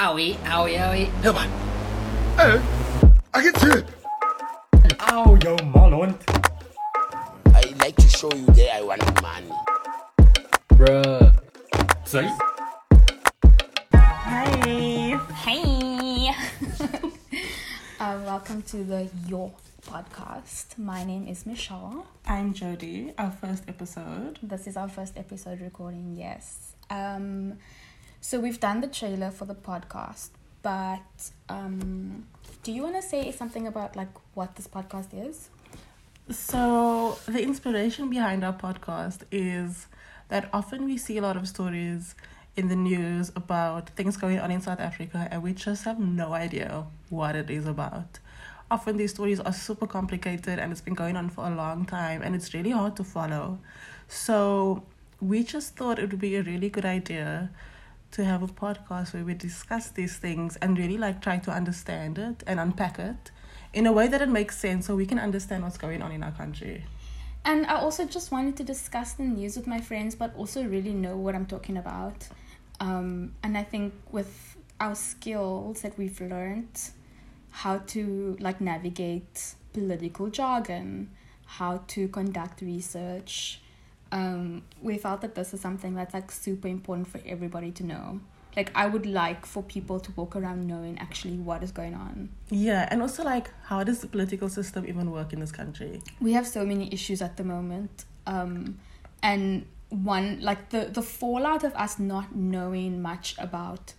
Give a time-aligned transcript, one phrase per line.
[0.00, 1.06] Owie, owie, owie.
[1.22, 1.46] Hör mal.
[2.38, 2.60] Äh,
[3.32, 3.84] Agent
[5.12, 6.16] Au, jou malhond.
[7.46, 9.50] I like to show you that I want money.
[10.68, 11.32] Bruh.
[12.04, 12.30] Sorry?
[13.92, 15.18] Hi.
[15.44, 16.30] Hey!
[17.98, 19.50] uh, welcome to the Your
[19.90, 20.78] podcast.
[20.78, 22.06] My name is Michelle.
[22.24, 24.38] I'm Jody, our first episode.
[24.44, 26.74] This is our first episode recording, yes.
[26.88, 27.58] Um,
[28.20, 30.30] so we've done the trailer for the podcast,
[30.62, 32.26] but um,
[32.62, 35.50] do you want to say something about like what this podcast is?
[36.30, 39.86] So, the inspiration behind our podcast is
[40.28, 42.14] that often we see a lot of stories
[42.54, 46.34] in the news about things going on in South Africa and we just have no
[46.34, 48.18] idea what it is about.
[48.70, 52.20] Often these stories are super complicated and it's been going on for a long time
[52.20, 53.58] and it's really hard to follow.
[54.08, 54.82] So,
[55.20, 57.50] we just thought it would be a really good idea
[58.12, 62.18] to have a podcast where we discuss these things and really like try to understand
[62.18, 63.30] it and unpack it
[63.72, 66.22] in a way that it makes sense so we can understand what's going on in
[66.22, 66.84] our country.
[67.44, 70.92] And I also just wanted to discuss the news with my friends, but also really
[70.92, 72.26] know what I'm talking about.
[72.80, 76.80] Um, and I think with our skills that we've learned,
[77.50, 81.10] how to like navigate political jargon,
[81.46, 83.60] how to conduct research,
[84.12, 88.20] um, we felt that this is something that's like super important for everybody to know.
[88.56, 92.30] Like I would like for people to walk around knowing actually what is going on.
[92.50, 96.02] Yeah, and also like how does the political system even work in this country?
[96.20, 98.78] we have so many issues at the moment um
[99.22, 103.94] and one like the the fallout of us not knowing much about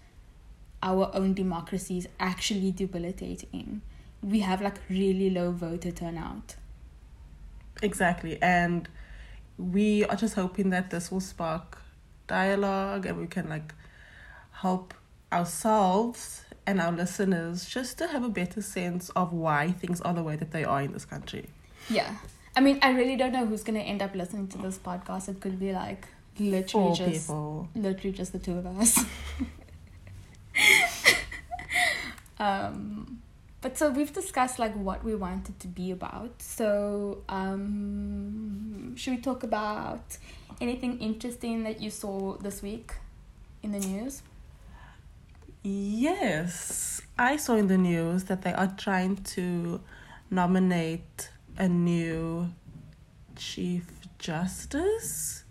[0.83, 3.81] our own democracy is actually debilitating
[4.21, 6.55] we have like really low voter turnout
[7.81, 8.41] Exactly.
[8.41, 8.87] And
[9.59, 11.77] we are just hoping that this will spark
[12.27, 13.73] dialogue and we can like
[14.51, 14.93] help
[15.33, 20.23] ourselves and our listeners just to have a better sense of why things are the
[20.23, 21.49] way that they are in this country.
[21.89, 22.15] yeah
[22.55, 25.39] i mean i really don't know who's gonna end up listening to this podcast it
[25.41, 26.07] could be like
[26.39, 27.67] literally Four just people.
[27.75, 28.97] literally just the two of us.
[32.39, 33.21] um,
[33.61, 36.41] but so we've discussed like what we wanted to be about.
[36.41, 40.17] So um, should we talk about
[40.61, 42.93] anything interesting that you saw this week
[43.61, 44.21] in the news?
[45.61, 49.81] Yes, I saw in the news that they are trying to
[50.31, 52.49] nominate a new
[53.35, 53.85] chief
[54.19, 55.43] justice.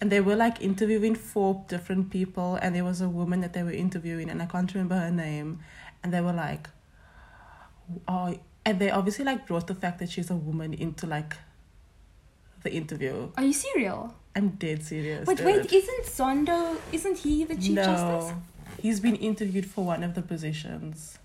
[0.00, 3.62] And they were like interviewing four different people, and there was a woman that they
[3.64, 5.58] were interviewing, and I can't remember her name.
[6.02, 6.70] And they were like,
[8.06, 11.36] oh, and they obviously like brought the fact that she's a woman into like
[12.62, 13.30] the interview.
[13.36, 14.14] Are you serial?
[14.36, 15.26] I'm dead serious.
[15.26, 16.76] But wait, isn't Zondo?
[16.92, 18.34] Isn't he the chief no, justice?
[18.80, 21.18] he's been interviewed for one of the positions.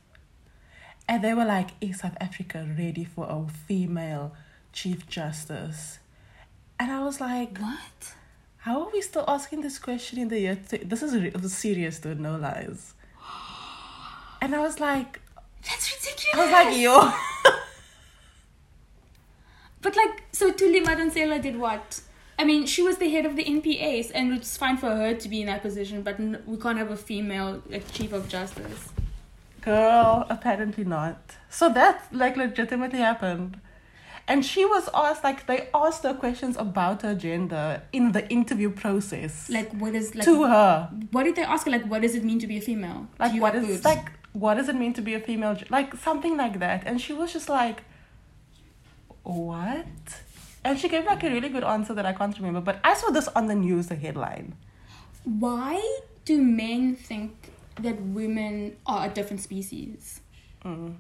[1.08, 4.34] And they were like, is South Africa ready for a female
[4.72, 6.00] chief justice?
[6.80, 8.16] And I was like, What?
[8.58, 10.58] how are we still asking this question in the year?
[10.70, 12.94] T- this is re- serious, dude, no lies.
[14.42, 15.22] And I was like,
[15.66, 16.36] That's ridiculous.
[16.36, 17.12] I was like, yo.
[19.84, 22.02] But like, so Thuli Madonsela did what?
[22.40, 25.30] I mean, she was the head of the NPAs, and it's fine for her to
[25.30, 28.90] be in that position, but we can't have a female like chief of justice.
[29.62, 31.36] Girl, apparently not.
[31.50, 33.60] So that like legitimately happened.
[34.26, 38.70] And she was asked like they asked her questions about her gender in the interview
[38.70, 39.50] process.
[39.50, 40.24] Like, what is like?
[40.26, 40.90] to her.
[41.12, 41.72] What did they ask her?
[41.72, 43.08] Like, what does it mean to be a female?
[43.20, 43.84] Like what boobs?
[43.84, 46.84] like what does it mean to be a female like something like that.
[46.86, 47.84] And she was just like
[49.24, 49.86] what?
[50.66, 53.10] And she gave like a really good answer that I can't remember, but I saw
[53.10, 54.56] this on the news the headline.
[55.24, 55.82] Why
[56.26, 60.22] do men think that women are a different species?
[60.66, 60.96] Mm.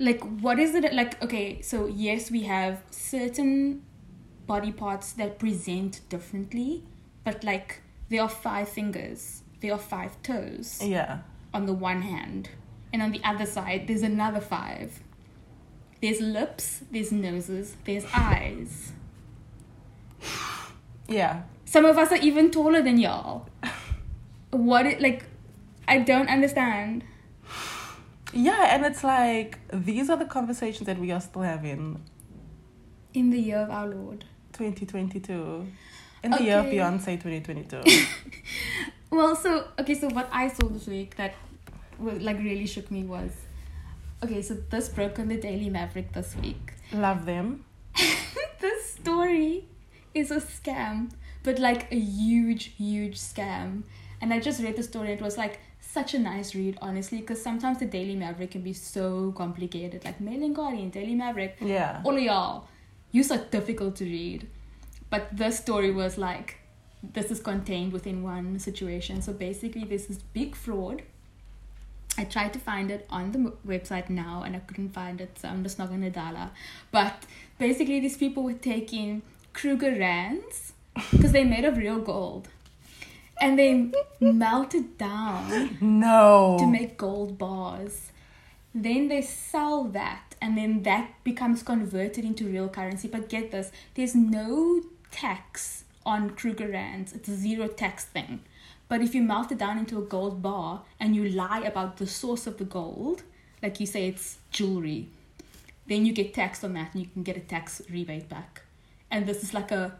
[0.00, 1.20] Like, what is it like?
[1.22, 3.82] Okay, so yes, we have certain
[4.46, 6.82] body parts that present differently,
[7.24, 11.18] but like there are five fingers, there are five toes Yeah.
[11.52, 12.48] on the one hand,
[12.92, 15.00] and on the other side, there's another five.
[16.00, 18.92] There's lips, there's noses, there's eyes.
[21.08, 21.42] Yeah.
[21.64, 23.48] Some of us are even taller than y'all.
[24.50, 25.24] What it like?
[25.86, 27.04] I don't understand.
[28.32, 32.02] Yeah, and it's like these are the conversations that we are still having
[33.14, 34.24] In the year of our Lord.
[34.52, 35.66] 2022.
[36.24, 36.76] In the year of Okay.
[36.78, 37.82] Beyonce 2022.
[39.10, 41.32] Well, so okay, so what I saw this week that
[42.00, 43.30] like really shook me was
[44.24, 44.42] okay.
[44.42, 46.74] So this broke on the Daily Maverick this week.
[46.92, 47.64] Love them.
[48.60, 49.64] this story
[50.14, 51.10] is a scam,
[51.42, 53.82] but like a huge, huge scam.
[54.20, 55.12] And I just read the story.
[55.12, 58.72] It was like such a nice read, honestly, because sometimes the Daily Maverick can be
[58.72, 60.04] so complicated.
[60.04, 62.00] Like Mail and Guardian, Daily Maverick, Yeah.
[62.04, 62.68] all of y'all,
[63.12, 64.48] you so difficult to read.
[65.10, 66.56] But this story was like,
[67.02, 69.22] this is contained within one situation.
[69.22, 71.02] So basically, there's this big fraud.
[72.18, 75.48] I tried to find it on the website now and I couldn't find it, so
[75.48, 76.50] I'm just not gonna dial
[76.90, 77.22] But
[77.58, 79.22] basically, these people were taking
[79.52, 80.72] Kruger Rands
[81.12, 82.48] because they're made of real gold
[83.40, 86.56] and they melted down No.
[86.58, 88.10] to make gold bars.
[88.74, 93.08] Then they sell that, and then that becomes converted into real currency.
[93.08, 98.40] But get this there's no tax on Kruger Rands, it's a zero tax thing.
[98.88, 102.06] But if you melt it down into a gold bar and you lie about the
[102.06, 103.22] source of the gold,
[103.62, 105.08] like you say it's jewelry,
[105.86, 108.62] then you get taxed on that and you can get a tax rebate back.
[109.10, 109.94] And this is like a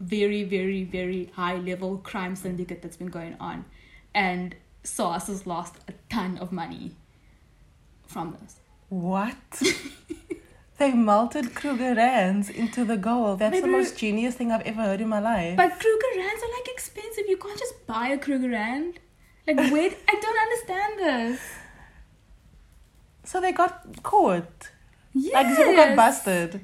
[0.00, 3.64] very, very, very high level crime syndicate that's been going on.
[4.14, 6.92] And SARS has lost a ton of money
[8.06, 8.56] from this.
[8.88, 9.62] What?
[10.78, 13.38] they melted Kruger Rands into the gold.
[13.38, 15.56] That's the most genius thing I've ever heard in my life.
[15.56, 17.24] But Kruger Rands are like expensive.
[17.28, 18.98] You can't just buy a Kruger Rand.
[19.46, 21.40] Like, wait, I don't understand this.
[23.24, 24.70] so they got caught.
[25.12, 25.34] Yes.
[25.34, 26.60] Like people got busted.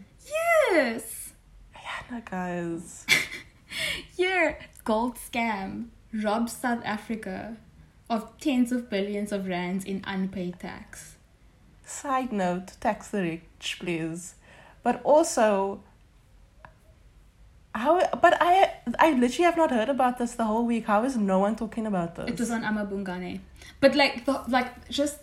[0.70, 1.32] Yes.
[1.74, 3.06] Yeah, no, guys.
[4.16, 7.56] Here, gold scam robs South Africa
[8.08, 11.16] of tens of billions of rands in unpaid tax.
[11.84, 13.42] Side note, tax the rich,
[13.78, 14.34] please.
[14.82, 15.82] But also,
[17.74, 18.00] how?
[18.20, 20.86] But I, I literally have not heard about this the whole week.
[20.86, 22.28] How is no one talking about this?
[22.30, 23.40] It was on amaBhungane.
[23.80, 25.18] But like the like just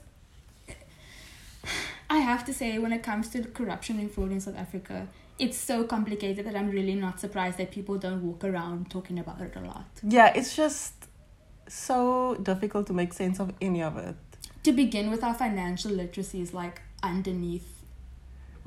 [2.10, 5.08] I have to say when it comes to corruption and fraud in South Africa,
[5.38, 9.42] it's so complicated that I'm really not surprised that people don't walk around talking about
[9.42, 9.86] it a lot.
[10.04, 10.94] yeah, it's just
[11.68, 14.16] so difficult to make sense of any of it.
[14.64, 17.77] To begin with our financial literacy is like underneath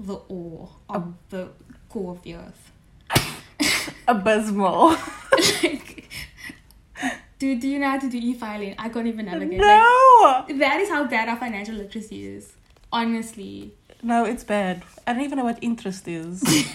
[0.06, 1.49] the ore of the
[1.88, 2.73] core of the earth.
[4.08, 4.88] Abysmal.
[5.62, 6.08] like
[7.38, 8.75] do, do you know how to do e-filing?
[8.79, 9.61] I can't even navigate.
[9.61, 12.52] no, Like, that is how bad our financial literacy is.
[12.93, 13.73] Honestly.
[14.02, 14.82] no, it's bad.
[15.06, 16.43] I don't even know what interest is.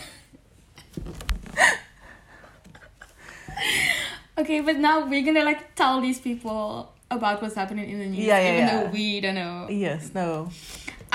[4.38, 8.25] Okay, but now we're gonna like tell these people about what's happening in the news,
[8.25, 8.83] Yeah, yeah, even yeah.
[8.83, 9.68] though we don't know.
[9.69, 10.50] yes, no.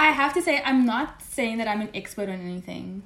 [0.01, 3.03] I have to say, I'm not saying that I'm an expert on anything.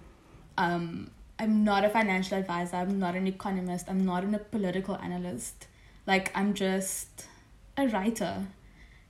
[0.56, 1.10] Um,
[1.40, 2.76] I'm not a financial advisor.
[2.76, 3.86] I'm not an economist.
[3.88, 5.66] I'm not a political analyst.
[6.06, 7.26] Like I'm just
[7.76, 8.46] a writer,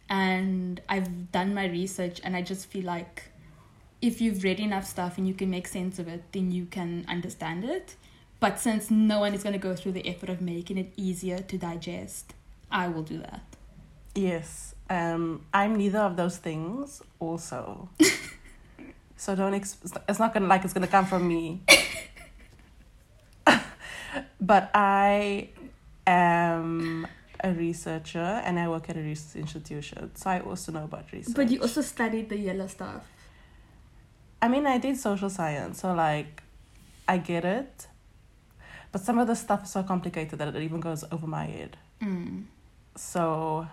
[0.09, 3.25] and I've done my research, and I just feel like
[4.01, 7.05] if you've read enough stuff and you can make sense of it, then you can
[7.07, 7.97] understand it.
[8.41, 11.41] But since no one is going to go through the effort of making it easier
[11.41, 12.33] to digest,
[12.71, 13.43] I will do that.
[14.15, 14.74] Yes.
[14.91, 17.03] Um, I'm neither of those things.
[17.19, 17.89] Also,
[19.17, 19.55] so don't.
[19.55, 19.79] Ex-
[20.09, 21.63] it's not gonna like it's gonna come from me.
[24.41, 25.49] but I
[26.07, 27.07] am
[27.43, 31.35] a researcher and I work at a research institution, so I also know about research.
[31.35, 33.05] But you also studied the yellow stuff.
[34.41, 36.43] I mean, I did social science, so like,
[37.09, 37.87] I get it.
[38.93, 41.77] But some of the stuff is so complicated that it even goes over my head.
[42.03, 42.45] Mm.
[42.97, 43.67] So,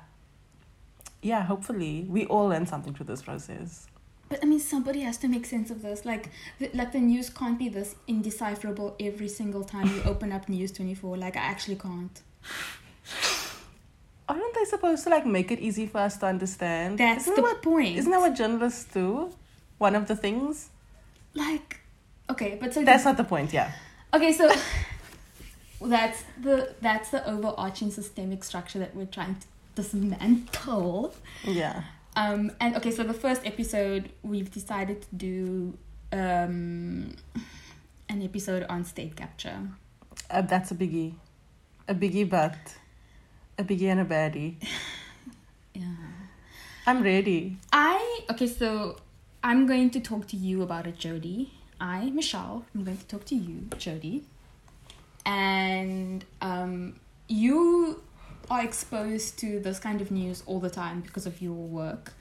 [1.21, 3.87] yeah, hopefully we all learn something through this process.
[4.29, 6.05] But I mean, somebody has to make sense of this.
[6.05, 10.47] Like, the, like the news can't be this indecipherable every single time you open up
[10.47, 11.17] News Twenty Four.
[11.17, 12.21] Like, I actually can't.
[14.29, 16.97] Aren't they supposed to like make it easy for us to understand?
[16.97, 17.97] That's isn't the that what, point.
[17.97, 19.33] Isn't that what journalists do?
[19.77, 20.69] One of the things.
[21.33, 21.81] like,
[22.29, 23.51] okay, but so That's not the point.
[23.51, 23.71] Yeah.
[24.13, 24.49] okay, so
[25.81, 29.47] that's the that's the overarching systemic structure that we're trying to
[29.81, 31.13] dismantle.
[31.43, 31.83] Yeah.
[32.15, 35.77] Um, and okay, so the first episode we've decided to do
[36.11, 37.15] um
[38.09, 39.57] an episode on state capture.
[40.29, 41.13] Uh, that's a biggie.
[41.87, 42.55] A biggie, but
[43.57, 44.55] a biggie and a baddie.
[45.73, 45.85] Yeah.
[46.85, 47.55] I'm ready.
[47.71, 48.97] I okay, so
[49.41, 51.53] I'm going to talk to you about it, Jody.
[51.79, 54.25] I, Michelle, I'm going to talk to you, Jody.
[55.25, 58.03] And um, you
[58.51, 62.13] are exposed to this kind of news all the time because of your work.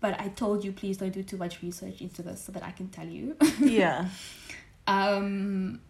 [0.00, 2.70] But I told you please don't do too much research into this so that I
[2.70, 3.36] can tell you.
[3.60, 4.08] Yeah.
[4.86, 5.82] Um,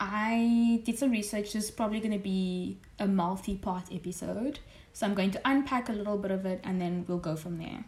[0.00, 1.52] I did some research.
[1.52, 4.58] This is probably going to be a multi-part episode,
[4.92, 7.58] so I'm going to unpack a little bit of it, and then we'll go from
[7.58, 7.84] there.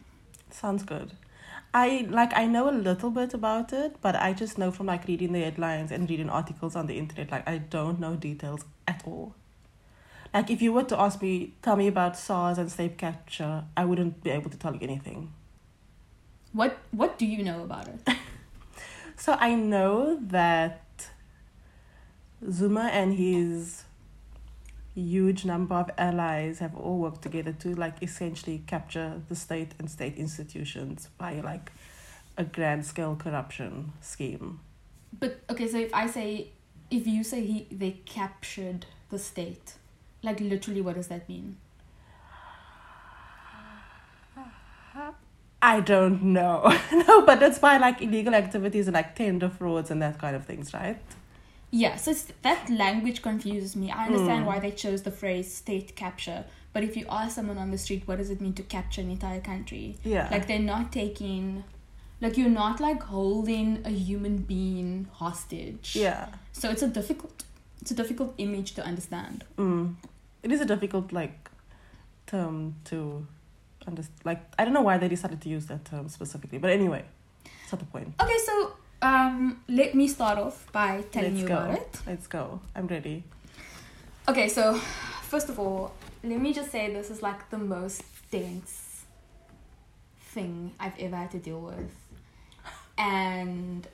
[0.51, 1.11] Sounds good.
[1.75, 5.07] I like I know a little bit about it, but I just know from like
[5.09, 7.31] reading the headlines and reading articles on the internet.
[7.31, 9.35] Like I don't know details at all.
[10.33, 13.85] Like if you were to ask me, tell me about SARS and state capture, I
[13.85, 15.33] wouldn't be able to tell you anything.
[16.53, 18.01] What What do you know about it?
[19.21, 21.11] So I know that
[22.51, 23.85] Zuma and his
[24.95, 29.91] huge number of allies have all worked together to like essentially capture the state and
[29.91, 31.71] state institutions by like
[32.39, 34.61] a grand scale corruption scheme.
[35.19, 36.49] But okay, so if I say,
[36.91, 39.75] if you say he they captured the state,
[40.23, 41.57] like literally, what does that mean?
[45.63, 46.75] I don't know.
[46.93, 50.47] no, but that's why like illegal activities and like tender frauds and that kind of
[50.47, 50.99] things, right?
[51.71, 53.91] Yeah, so it's, that language confuses me.
[53.91, 57.71] I understand why they chose the phrase state capture, but if you ask someone on
[57.71, 59.97] the street, what does it mean to capture an entire country?
[60.03, 60.29] Yeah.
[60.31, 61.63] Like they're not taking,
[62.21, 65.95] like you're not like holding a human being hostage.
[65.95, 66.29] yeah.
[66.53, 67.45] So it's a difficult,
[67.81, 69.45] it's a difficult image to understand.
[69.57, 69.95] Mm.
[70.43, 71.51] It is a difficult like
[72.27, 73.27] term to
[73.87, 74.21] understand.
[74.25, 77.05] Like I don't know why they decided to use that term specifically, but anyway,
[77.45, 78.15] that's not the point.
[78.21, 81.57] Okay, so um, let me start off by telling Let's you go.
[81.57, 82.01] about it.
[82.07, 82.61] Let's go.
[82.75, 83.25] I'm ready.
[84.29, 84.75] Okay, so
[85.23, 85.93] first of all,
[86.23, 89.05] let me just say this is like the most dense
[90.21, 91.95] thing I've ever had to deal with.
[92.97, 93.89] And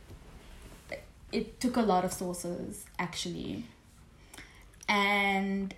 [1.32, 3.64] it took a lot of sources actually.
[4.88, 5.74] And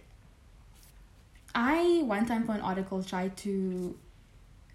[1.54, 3.96] I one time for an article tried to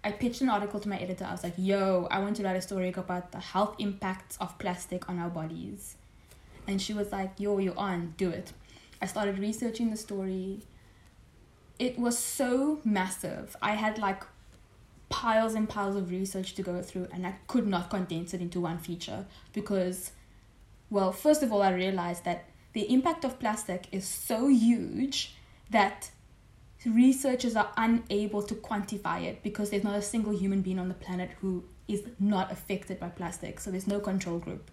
[0.02, 1.24] I pitched an article to my editor.
[1.24, 4.58] I was like, "Yo, I want to write a story about the health impacts of
[4.58, 5.96] plastic on our bodies."
[6.66, 8.52] And she was like, "Yo, you're on, do it."
[9.00, 10.60] I started researching the story.
[11.78, 13.56] It was so massive.
[13.62, 14.24] I had like
[15.08, 18.60] piles and piles of research to go through, and I could not condense it into
[18.60, 20.12] one feature because,
[20.90, 25.34] well, first of all, I realized that the impact of plastic is so huge
[25.70, 26.10] that
[26.86, 30.94] researchers are unable to quantify it because there's not a single human being on the
[30.94, 33.60] planet who is not affected by plastic.
[33.60, 34.70] So there's no control group.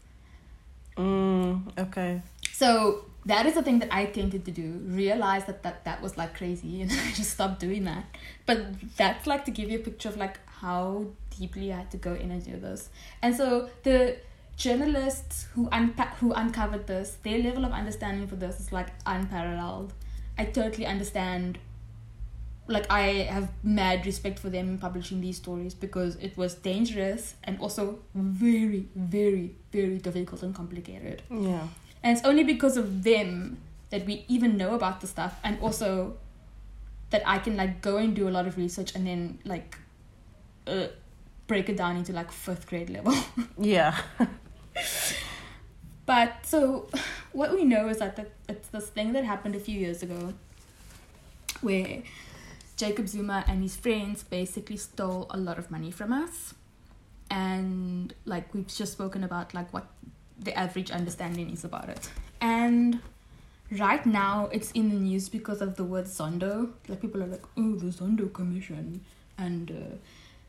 [0.97, 2.21] Mm, okay.
[2.51, 4.81] So that is the thing that I tended to do.
[4.85, 8.05] Realize that that, that was like crazy and I just stopped doing that.
[8.45, 8.65] But
[8.97, 12.13] that's like to give you a picture of like how deeply I had to go
[12.13, 12.89] in and do this.
[13.21, 14.17] And so the
[14.57, 19.93] journalists who unpa- who uncovered this, their level of understanding for this is like unparalleled.
[20.37, 21.57] I totally understand
[22.71, 27.59] like I have mad respect for them publishing these stories because it was dangerous and
[27.59, 31.21] also very, very, very difficult and complicated.
[31.29, 31.67] Yeah.
[32.03, 33.57] And it's only because of them
[33.89, 36.17] that we even know about the stuff and also
[37.11, 39.77] that I can like go and do a lot of research and then like
[40.65, 40.87] uh,
[41.47, 43.13] break it down into like fifth grade level.
[43.57, 43.97] Yeah.
[46.05, 46.87] but so
[47.33, 50.33] what we know is that the, it's this thing that happened a few years ago
[51.61, 52.01] where
[52.81, 56.55] Jacob Zuma and his friends basically stole a lot of money from us.
[57.29, 59.85] And like we've just spoken about like what
[60.39, 62.09] the average understanding is about it.
[62.41, 62.99] And
[63.77, 66.71] right now it's in the news because of the word Zondo.
[66.87, 69.01] Like people are like, oh, the Zondo Commission.
[69.37, 69.95] And uh,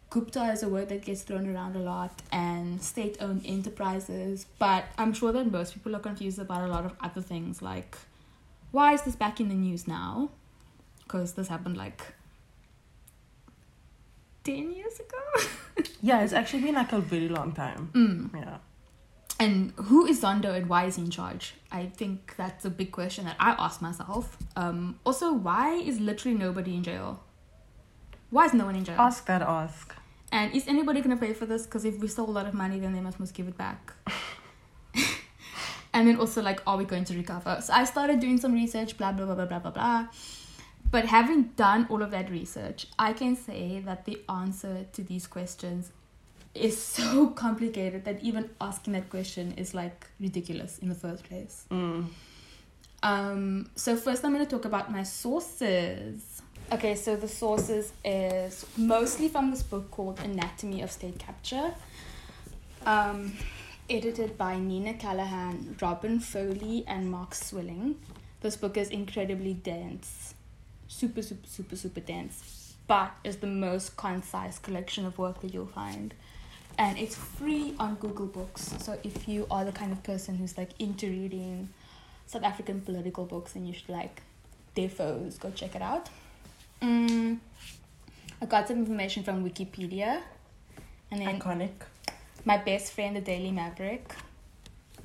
[0.08, 4.46] Gupta is a word that gets thrown around a lot, and state owned enterprises.
[4.58, 7.98] But I'm sure that most people are confused about a lot of other things like,
[8.70, 10.30] why is this back in the news now?
[11.02, 12.02] Because this happened like
[14.44, 15.49] 10 years ago.
[16.04, 17.90] Yeah, it's actually been like a very long time.
[17.94, 18.34] Mm.
[18.34, 18.58] Yeah.
[19.38, 21.54] And who is Zondo and why is he in charge?
[21.70, 24.37] I think that's a big question that I ask myself.
[24.56, 27.22] Um, also, why is literally nobody in jail?
[28.30, 28.96] Why is no one in jail?
[28.99, 29.94] Ask that ask.
[30.32, 31.66] And is anybody gonna pay for this?
[31.66, 33.92] Because if we stole a lot of money, then they must must give it back.
[35.94, 37.58] and then also like, are we going to recover?
[37.61, 40.06] So I started doing some research, blah blah blah blah blah blah blah.
[40.92, 45.26] But having done all of that research, I can say that the answer to these
[45.26, 45.90] questions
[46.54, 51.64] is so complicated that even asking that question is like ridiculous in the first place.
[51.70, 52.08] Mm.
[53.02, 56.42] Um, so first I'm going to talk about my sources.
[56.70, 61.75] Okay, so the sources is mostly from this book called Anatomy of State Capture,
[62.87, 63.32] um,
[63.90, 67.96] edited by Nina Callaghan, Robyn Foley, and Mark Swilling.
[68.40, 70.34] This book is incredibly dense,
[70.92, 75.66] super, super, super, super dense, but is the most concise collection of work that you'll
[75.66, 76.14] find.
[76.78, 78.75] And it's free on Google Books.
[78.78, 81.68] So if you are the kind of person who's like into reading
[82.26, 84.22] South African political books, and you should like
[84.76, 85.38] defos.
[85.38, 86.08] Go check it out.
[86.80, 87.38] Mm,
[88.40, 90.20] I got some information from Wikipedia,
[91.11, 91.72] and then Iconic.
[92.44, 94.14] my best friend, the Daily Maverick.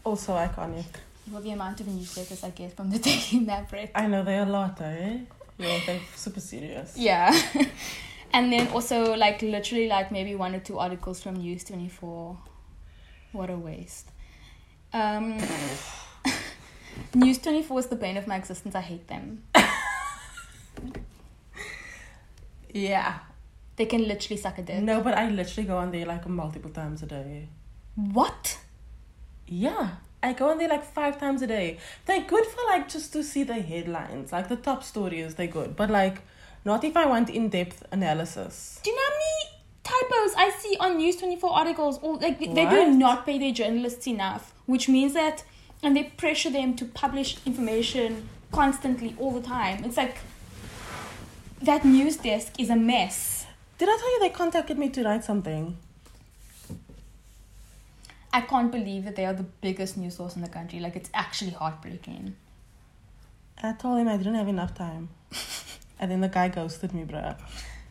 [0.03, 0.86] Also iconic.
[1.29, 3.91] Well, the amount of newspapers I get from the Daily Maverick.
[3.94, 5.20] I know they're a lot, eh?
[5.58, 6.96] Yeah, they're super serious.
[6.98, 7.34] Yeah.
[8.34, 12.38] and then also like literally like maybe one or two articles from News 24.
[13.32, 14.10] What a waste.
[14.94, 15.38] Um
[17.14, 18.76] News 24 is the bane of my existence.
[18.76, 19.44] I hate them.
[22.74, 23.20] Yeah.
[23.76, 24.82] They can literally suck a dick.
[24.82, 27.48] No, but I literally go on there like multiple times a day.
[27.96, 28.58] What?
[29.48, 29.90] Yeah.
[30.24, 31.77] I go on there like five times a day.
[32.05, 34.31] They're good for like just to see the headlines.
[34.31, 35.75] Like the top stories, they're good.
[35.75, 36.21] But like
[36.65, 38.79] not if I want in depth analysis.
[38.83, 42.00] Do you know how many typos I see on News 24 articles?
[42.01, 45.43] Or like they do not pay their journalists enough, which means that
[45.83, 49.83] and they pressure them to publish information constantly all the time.
[49.83, 50.17] It's like
[51.62, 53.45] that news desk is a mess.
[53.77, 55.77] Did I tell you they contacted me to write something?
[58.34, 60.79] I can't believe that they are the biggest news source in the country.
[60.79, 62.36] Like it's actually heartbreaking.
[63.62, 65.10] I told him I didn't have enough time.
[66.00, 67.38] and then the guy ghosted me, bruh.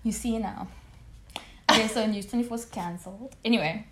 [0.05, 0.69] You see now.
[1.71, 3.35] Okay, so News 24 is cancelled.
[3.45, 3.87] Anyway,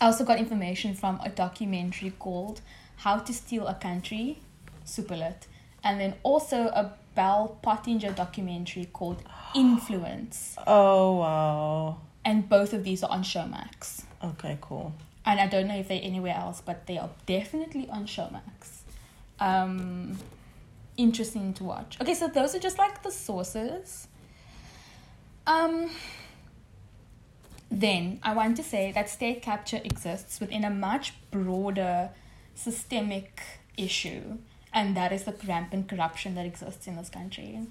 [0.00, 2.60] I also got information from a documentary called
[2.96, 4.38] How to Steal a Country,
[4.84, 5.46] super lit.
[5.82, 9.22] And then also a Bell Pottinger documentary called
[9.56, 10.54] Influence.
[10.66, 11.98] Oh wow.
[12.24, 14.04] And both of these are on Showmax.
[14.22, 14.92] Okay, cool.
[15.28, 18.80] And I don't know if they're anywhere else, but they are definitely on Showmax.
[19.38, 20.16] Um,
[20.96, 21.98] interesting to watch.
[22.00, 24.08] Okay, so those are just like the sources.
[25.46, 25.90] Um,
[27.70, 32.08] then I want to say that state capture exists within a much broader
[32.54, 33.42] systemic
[33.76, 34.38] issue,
[34.72, 37.66] and that is the rampant corruption that exists in this country.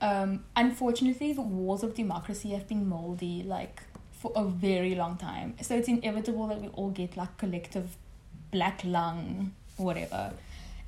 [0.00, 3.84] Um, unfortunately, the walls of democracy have been moldy, like
[4.22, 5.56] for a very long time.
[5.60, 7.96] So it's inevitable that we all get like collective
[8.52, 10.32] black lung, whatever.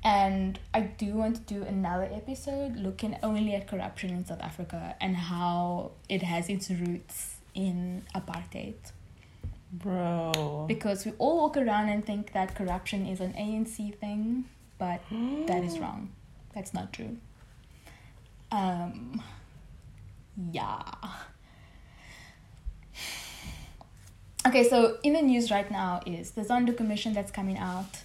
[0.05, 4.95] And I do want to do another episode looking only at corruption in South Africa
[5.01, 8.75] and how it has its roots in apartheid.
[9.73, 10.65] Bro.
[10.69, 14.45] Because we all walk around and think that corruption is an ANC thing,
[14.77, 15.01] but
[15.47, 16.11] that is wrong.
[16.53, 17.17] That's not true.
[18.51, 19.21] Um,
[20.53, 20.83] yeah.
[24.47, 28.03] Okay, so in the news right now is the Zondo Commission that's coming out,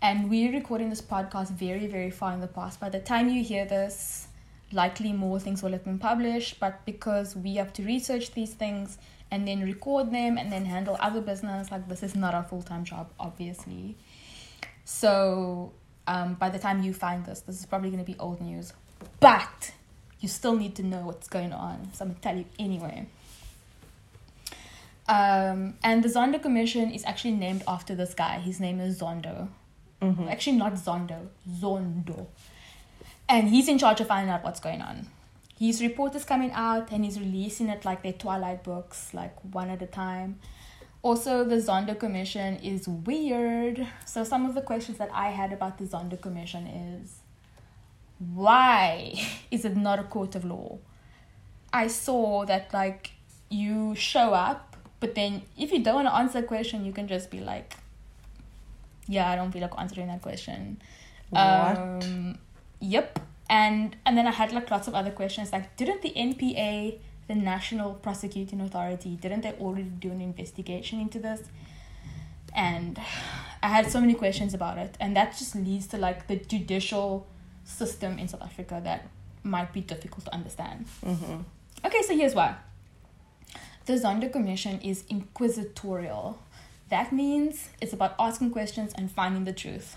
[0.00, 2.80] and we're recording this podcast very, very far in the past.
[2.80, 4.28] By the time you hear this,
[4.72, 8.96] likely more things will have been published, but because we have to research these things
[9.30, 12.62] and then record them and then handle other business, like this is not our full
[12.62, 13.96] time job, obviously.
[14.86, 15.72] So,
[16.06, 18.72] um, by the time you find this, this is probably going to be old news,
[19.20, 19.72] but
[20.20, 23.08] you still need to know what's going on, so I'm going to tell you anyway.
[25.08, 28.40] Um, and the Zondo Commission is actually named after this guy.
[28.40, 29.48] His name is Zondo.
[30.02, 30.30] Mhm.
[30.30, 32.26] Actually, not Zondo, Zondo.
[33.28, 35.08] And he's in charge of finding out what's going on.
[35.58, 39.70] His report is coming out and he's releasing it like their Twilight books, like one
[39.70, 40.38] at a time.
[41.02, 43.86] Also, the Zondo Commission is weird.
[44.04, 47.20] So, some of the questions that I had about the Zondo Commission is
[48.34, 49.14] why
[49.50, 50.78] is it not a court of law?
[51.72, 53.12] I saw that, like,
[53.48, 57.06] you show up, but then if you don't want to answer a question, you can
[57.08, 57.76] just be like,
[59.08, 60.80] yeah, I don't feel like answering that question.
[61.30, 61.42] What?
[61.42, 62.38] Um,
[62.80, 63.20] yep.
[63.48, 67.34] And and then I had like lots of other questions like didn't the NPA, the
[67.34, 71.42] National Prosecuting Authority, didn't they already do an investigation into this?
[72.54, 72.98] And
[73.62, 77.26] I had so many questions about it, and that just leads to like the judicial
[77.64, 79.08] system in South Africa that
[79.42, 80.86] might be difficult to understand.
[81.04, 81.44] Mhm.
[81.84, 82.54] Okay, so here's why.
[83.86, 86.40] The Zondo Commission is inquisitorial.
[86.88, 89.94] That means it's about asking questions and finding the truth.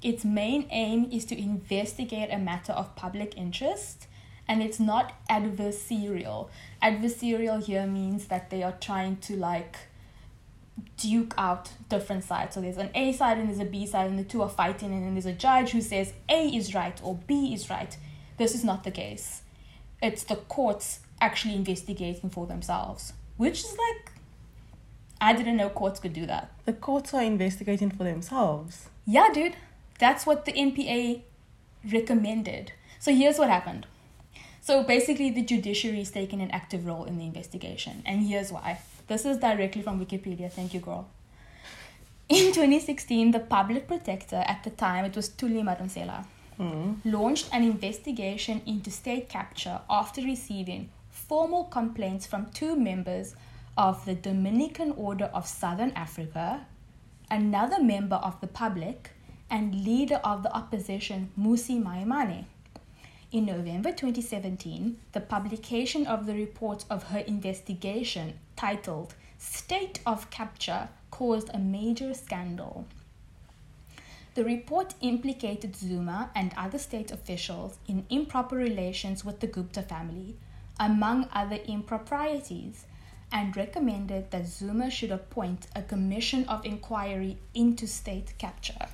[0.00, 4.06] Its main aim is to investigate a matter of public interest
[4.48, 6.48] and it's not adversarial.
[6.82, 9.76] Adversarial here means that they are trying to like
[10.96, 12.54] duke out different sides.
[12.54, 14.94] So there's an A side and there's a B side, and the two are fighting,
[14.94, 17.94] and then there's a judge who says A is right or B is right.
[18.38, 19.42] This is not the case.
[20.00, 24.12] It's the courts actually investigating for themselves, which is like,
[25.20, 26.50] I didn't know courts could do that.
[26.64, 28.88] The courts are investigating for themselves.
[29.06, 29.56] Yeah, dude.
[29.98, 31.22] That's what the NPA
[31.92, 32.72] recommended.
[32.98, 33.86] So here's what happened.
[34.60, 38.80] So basically, the judiciary is taking an active role in the investigation, and here's why.
[39.06, 40.50] This is directly from Wikipedia.
[40.50, 41.08] Thank you, girl.
[42.28, 46.24] In 2016, the public protector at the time, it was Thuli Madonsela,
[46.58, 46.96] Mm.
[47.04, 50.88] launched an investigation into state capture after receiving
[51.28, 53.34] formal complaints from two members
[53.76, 56.66] of the Dominican Order of Southern Africa,
[57.30, 59.10] another member of the public,
[59.50, 62.44] and leader of the opposition, Mmusi Maimane.
[63.32, 70.88] In November 2017, the publication of the report of her investigation, titled State of Capture,
[71.10, 72.86] caused a major scandal.
[74.34, 80.36] The report implicated Zuma and other state officials in improper relations with the Gupta family,
[80.78, 82.86] among other improprieties,
[83.32, 88.86] and recommended that Zuma should appoint a commission of inquiry into state capture.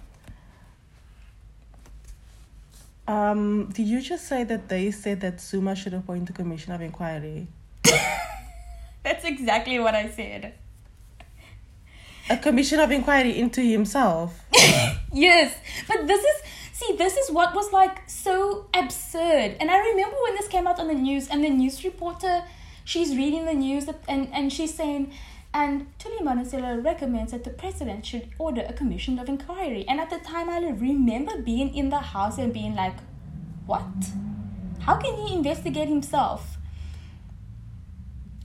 [3.07, 6.81] Um, did you just say that they said that Zuma should appoint a commission of
[6.81, 7.49] inquiry?
[9.03, 10.55] That's exactly what I said.
[12.31, 14.45] A commission of inquiry into himself?
[15.15, 15.55] Yes,
[15.87, 16.43] but this is
[16.83, 19.57] see, this is what was like so absurd.
[19.61, 22.43] And I remember when this came out on the news, and the news reporter,
[22.85, 25.13] she's reading the news, and and she's saying,
[25.55, 29.85] and Thuli Monasela recommends that the president should order a commission of inquiry.
[29.89, 32.97] And at the time, I remember being in the house and being like,
[33.67, 33.85] what?
[34.81, 36.57] How can he investigate himself?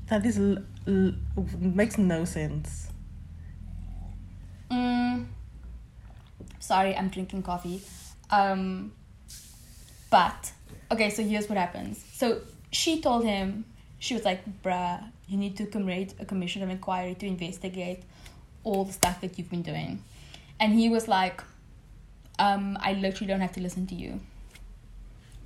[0.08, 1.14] That is l- l-
[1.60, 2.90] makes no sense.
[4.72, 5.26] Mm,
[6.60, 7.82] sorry, I'm drinking coffee.
[8.30, 8.92] Um,
[10.10, 10.52] but
[10.92, 12.04] okay, so here's what happens.
[12.14, 13.66] So she told him
[14.00, 18.04] she was like, "Bruh, you need to create a commission of inquiry to investigate
[18.64, 20.04] all the stuff that you've been doing,"
[20.60, 21.42] and he was like,
[22.40, 24.20] um, "I literally don't have to listen to you."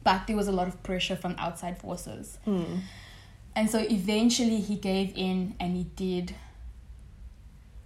[0.04, 2.40] But there was a lot of pressure from outside forces.
[2.46, 2.80] Hmm.
[3.56, 6.36] And so eventually he gave in and he did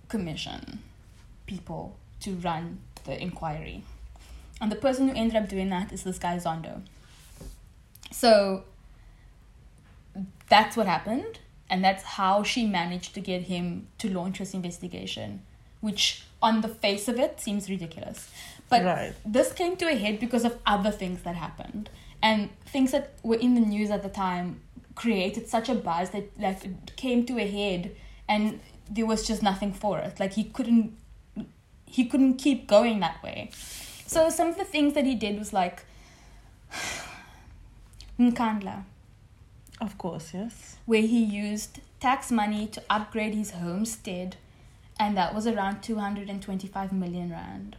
[0.08, 0.79] commission
[1.47, 3.84] people to run the inquiry.
[4.61, 6.81] And the person who ended up doing that is this guy Zondo.
[8.11, 8.63] So
[10.49, 11.39] that's what happened,
[11.69, 15.41] and that's how she managed to get him to launch this investigation,
[15.81, 18.29] which on the face of it seems ridiculous.
[18.69, 19.13] But Right.
[19.25, 21.89] this came to a head because of other things that happened.
[22.21, 24.61] And things that were in the news at the time
[24.95, 27.91] created such a buzz that like it came to a head
[28.27, 30.19] and there was just nothing for it.
[30.19, 30.97] Like he couldn't
[31.85, 33.51] he couldn't keep going that way.
[34.15, 35.84] So some of the things that he did was like
[38.17, 38.86] Nkandla,
[39.82, 40.78] Of course, yes.
[40.86, 44.38] where he used tax money to upgrade his homestead,
[44.97, 47.75] and that was around 225 million rand.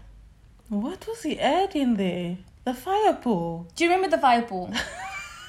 [0.69, 2.37] What was he adding there?
[2.65, 3.69] The fire pool.
[3.75, 4.71] Do you remember the fire pool?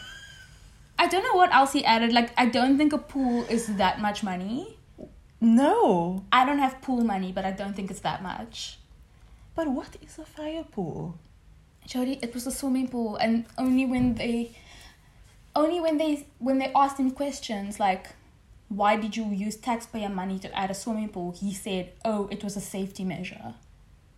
[0.97, 2.13] I don't know what else he added.
[2.13, 4.78] Like, I don't think a pool is that much money.
[5.41, 6.23] No.
[6.32, 8.78] I don't have pool money, but I don't think it's that much.
[9.58, 11.17] But what is a fire pool?
[11.88, 14.52] Jody, it was a swimming pool, and only when they,
[15.56, 18.10] only when they when they asked him questions like,
[18.70, 21.32] why did you use taxpayer money to add a swimming pool?
[21.32, 23.56] He said, oh, it was a safety measure.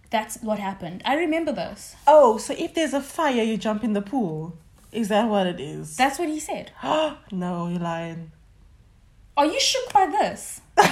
[0.10, 1.04] That's what happened.
[1.06, 1.96] I remember this.
[2.06, 4.58] Oh, so if there's a fire, you jump in the pool.
[4.92, 5.96] Is that what it is?
[5.96, 6.74] That's what he said.
[6.84, 8.34] no, you're lying.
[9.38, 10.60] Are you shook by this?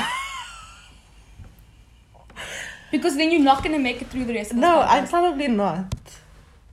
[2.92, 5.48] because then you're not gonna make it through the rest of the No, I'm probably
[5.48, 5.94] not.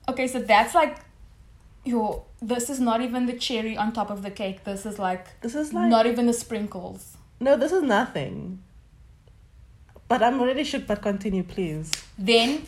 [0.07, 0.97] Okay, so that's like
[1.83, 2.23] your.
[2.41, 4.63] This is not even the cherry on top of the cake.
[4.63, 7.17] This is like This is like not even the sprinkles.
[7.39, 8.59] no, this is nothing.
[10.07, 10.85] But I'm already shook.
[10.85, 11.91] But continue, please.
[12.17, 12.63] Then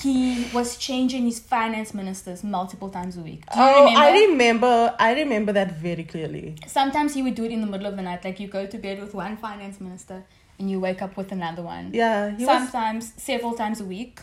[0.00, 3.44] he was changing his finance ministers multiple times a week.
[3.54, 4.00] Oh, remember?
[4.00, 4.94] I remember.
[4.98, 6.56] I remember that very clearly.
[6.66, 8.24] Sometimes he would do it in the middle of the night.
[8.24, 10.24] Like you go to bed with one finance minister
[10.58, 11.90] and you wake up with another one.
[11.92, 12.56] Yeah, he was.
[12.56, 14.20] Sometimes several times a week.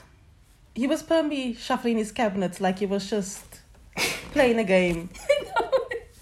[0.74, 3.46] He was permanently shuffling his cabinets like he was just
[4.34, 5.10] playing a game.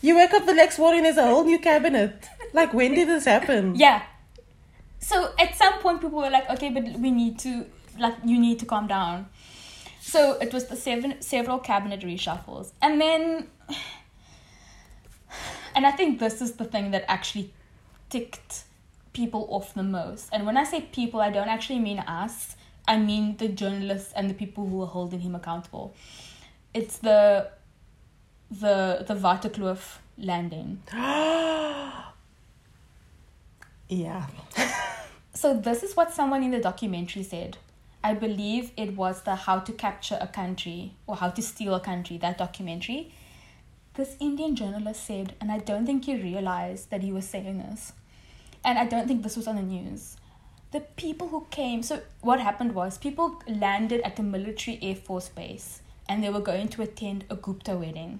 [0.03, 2.27] You wake up the next morning, there's a whole new cabinet.
[2.51, 3.75] Like, when did this happen?
[3.75, 4.03] Yeah.
[4.99, 7.65] So at some point, people were like, "Okay, but we need to
[7.97, 9.27] like you need to calm down."
[10.01, 13.47] So it was the seven several cabinet reshuffles, and then,
[15.75, 17.53] and I think this is the thing that actually
[18.09, 18.63] ticked
[19.13, 20.29] people off the most.
[20.33, 22.55] And when I say people, I don't actually mean us.
[22.87, 25.93] I mean the journalists and the people who are holding him accountable.
[26.73, 27.49] It's the
[28.51, 30.81] the the Waterkloof landing.
[33.89, 34.25] Yeah.
[35.35, 37.57] So this is what someone in the documentary said.
[38.03, 41.79] I believe it was the How to Capture a Country or How to Steal a
[41.79, 43.11] Country, that documentary.
[43.95, 47.93] This Indian journalist said, and I don't think he realized that he was saying this.
[48.65, 50.17] And I don't think this was on the news.
[50.71, 55.29] The people who came, so what happened was people landed at the military air force
[55.29, 58.19] base and they were going to attend a Gupta wedding.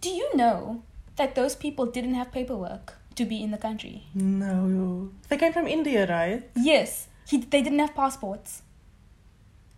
[0.00, 0.82] Do you know
[1.16, 4.04] that those people didn't have paperwork to be in the country?
[4.14, 5.10] No.
[5.28, 6.48] They came from India, right?
[6.56, 8.62] Yes, he, they didn't have passports.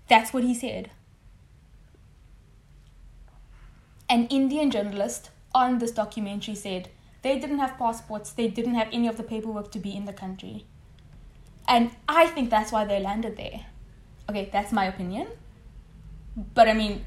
[0.08, 0.90] That's what he said.
[4.08, 6.88] an Indian journalist on this documentary said
[7.24, 10.12] they didn't have passports, they didn't have any of the paperwork to be in the
[10.12, 10.66] country.
[11.66, 13.60] And I think that's why they landed there.
[14.28, 15.26] Okay, that's my opinion.
[16.36, 17.04] But I mean,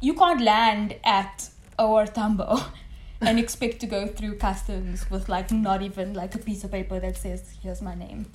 [0.00, 2.60] you can't land at OR Tambo
[3.20, 7.00] and expect to go through customs with like not even like a piece of paper
[7.00, 8.26] that says, here's my name.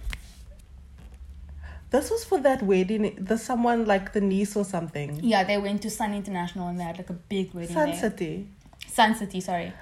[1.91, 3.17] This was for that wedding.
[3.19, 5.19] The someone like the niece or something.
[5.21, 7.99] Yeah, they went to Sun International and they had like a big wedding Sun there.
[7.99, 8.47] City.
[8.87, 9.73] Sun City, sorry.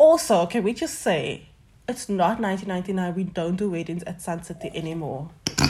[0.00, 1.42] Also, can we just say
[1.86, 3.14] it's not 1999?
[3.14, 5.28] We don't do weddings at Sun City anymore.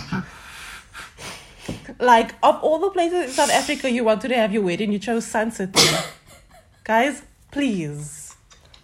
[1.99, 5.01] like of all the places in South Africa you wanted to have your wedding, you
[5.01, 5.83] chose Sun City.
[6.85, 8.37] Guys, please.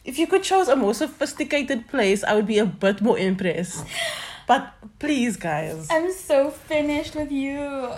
[0.05, 3.87] If you could choose a more sophisticated place, I would be a bit more impressed.
[4.49, 5.87] But please, guys.
[5.93, 7.93] I'm so finished with you.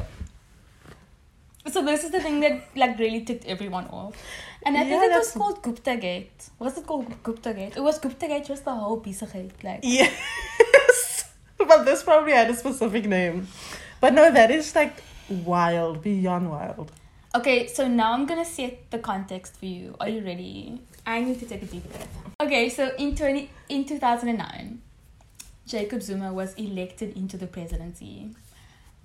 [1.66, 4.22] So this is the thing that like really ticked everyone off.
[4.68, 6.50] And I think Yeah, it was called Gupta Gate.
[6.58, 7.74] Was it called Gupta Gate?
[7.74, 9.64] It was Gupta Gate just the whole piece of hate.
[9.64, 11.32] Like Yes.
[11.56, 13.48] but this probably had a specific name.
[13.98, 14.92] But no, that is like
[15.30, 16.92] wild, beyond wild.
[17.34, 19.96] Okay, so now I'm gonna set the context for you.
[20.00, 20.82] Are you ready?
[21.06, 22.18] I need to take a deep breath.
[22.38, 24.82] Okay, so in twenty in two thousand and nine,
[25.66, 28.28] Jacob Zuma was elected into the presidency.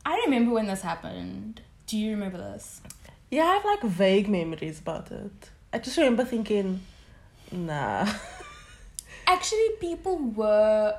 [0.05, 1.61] I remember when this happened.
[1.87, 2.81] Do you remember this?
[3.31, 5.49] Yeah, I have like vague memories about it.
[5.73, 6.81] I just remember thinking,
[7.51, 8.07] nah.
[9.27, 10.95] Actually, people were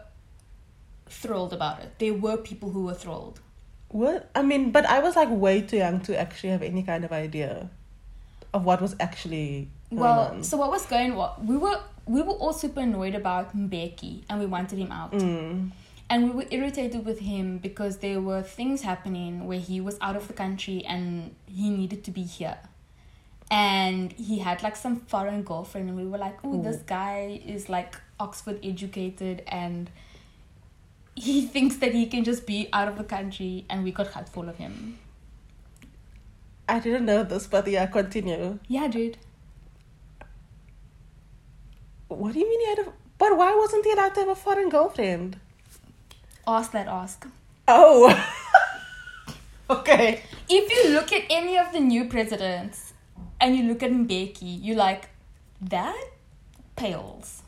[1.06, 1.92] thrilled about it.
[1.98, 3.40] There were people who were thrilled.
[3.88, 4.28] What?
[4.34, 7.12] I mean, but I was like way too young to actually have any kind of
[7.12, 7.70] idea
[8.52, 10.42] of what was actually going Well, on.
[10.42, 11.46] so what was going on?
[11.46, 15.12] We were we were all super annoyed about Mbeki and we wanted him out.
[15.12, 15.70] Mm.
[16.10, 20.16] And we were irritated with him because there were things happening where he was out
[20.16, 22.58] of the country and he needed to be here.
[23.50, 27.68] And he had like some foreign girlfriend, and we were like, oh, this guy is
[27.68, 29.90] like Oxford educated and
[31.14, 34.48] he thinks that he can just be out of the country, and we got hurtful
[34.48, 34.98] of him.
[36.68, 38.58] I didn't know this, but yeah, continue.
[38.68, 39.18] Yeah, dude.
[42.08, 42.92] What do you mean he had a.
[43.18, 45.38] But why wasn't he allowed to have a foreign girlfriend?
[46.46, 47.26] Ask that ask.
[47.68, 48.12] Oh!
[49.70, 50.22] okay.
[50.48, 52.83] If you look at any of the new presidents
[53.44, 55.10] and you look at Mbeki, you like
[55.60, 56.02] that
[56.76, 57.42] pales.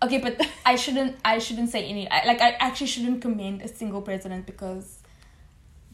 [0.00, 1.16] Okay, but I shouldn't.
[1.24, 2.08] I shouldn't say any.
[2.08, 5.00] I, like I actually shouldn't commend a single president because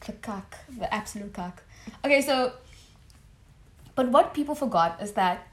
[0.05, 1.63] the cuck, the absolute cuck.
[2.05, 2.53] Okay, so,
[3.95, 5.47] but what people forgot is that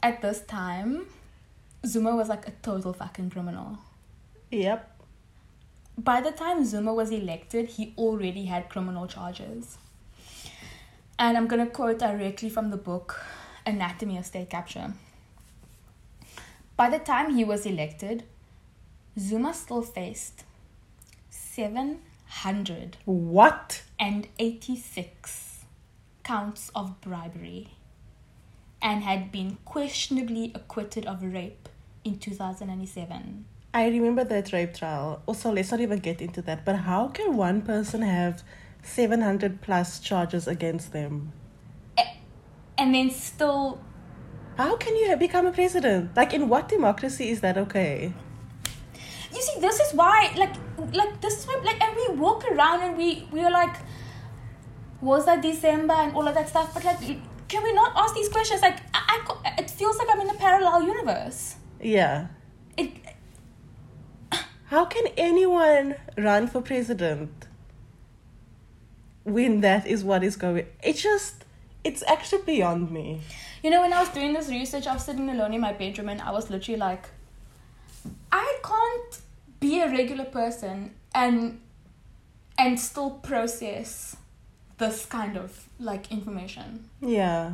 [0.00, 1.06] at this time,
[1.84, 3.78] Zuma was like a total fucking criminal.
[4.52, 4.86] Yep.
[5.98, 9.76] By the time Zuma was elected, he already had criminal charges.
[11.18, 13.20] And I'm going to quote directly from the book
[13.70, 14.92] Anatomy of State Capture.
[16.76, 18.24] By the time he was elected,
[19.18, 20.44] Zuma still faced
[21.30, 23.82] 786 What?
[23.98, 25.64] and 86
[26.22, 27.68] counts of bribery
[28.82, 31.68] and had been questionably acquitted of rape
[32.02, 33.44] in 2007.
[33.72, 35.22] I remember that rape trial.
[35.26, 36.64] Also, let's not even get into that.
[36.64, 38.42] But how can one person have
[38.82, 41.32] 700 plus charges against them?
[42.80, 43.78] And then still
[44.56, 46.16] How can you become a president?
[46.16, 48.12] Like, in what democracy is that okay?
[49.32, 50.54] you see this is why like
[50.92, 53.76] like this is why like and we walk around and we we are like
[55.00, 56.98] was that december and all of that stuff but like
[57.52, 60.34] can we not ask these questions like I, I it feels like i'm in a
[60.34, 62.26] parallel universe Yeah.
[62.76, 62.90] it
[64.70, 67.46] How can anyone run for president
[69.24, 70.66] when that is what is going?
[70.82, 71.44] It's just,
[71.84, 73.20] it's actually beyond me.
[73.62, 76.08] you know when i was doing this research i was sitting alone in my bedroom
[76.08, 77.06] and i was literally like
[78.32, 79.20] i can't
[79.60, 81.60] be a regular person and
[82.58, 84.16] and still process
[84.78, 87.52] this kind of like information Yeah.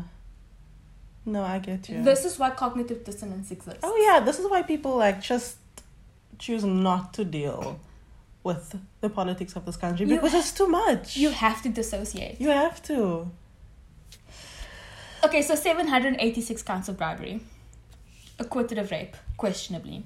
[1.28, 2.02] No, I get you.
[2.04, 5.56] this is why cognitive dissonance exists oh yeah, this is why people like just
[6.38, 7.80] choose not to deal
[8.44, 11.16] with the politics of this country because it's too much.
[11.16, 13.28] you have to dissociate you have to.
[15.24, 17.40] Okay, so 786 counts of bribery.
[18.38, 20.04] Acquitted of rape, questionably.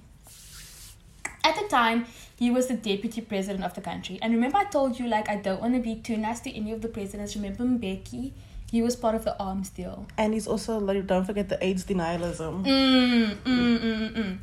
[1.45, 2.07] At the time,
[2.39, 4.19] he was the deputy president of the country.
[4.23, 6.73] And remember, I told you, like, I don't want to be too nice to any
[6.73, 7.35] of the presidents.
[7.35, 8.33] Remember Mbeki?
[8.71, 10.07] He was part of the arms deal.
[10.17, 12.65] And he's also like, don't forget the AIDS denialism.
[12.65, 14.39] Mm, mm, mm, mm, mm.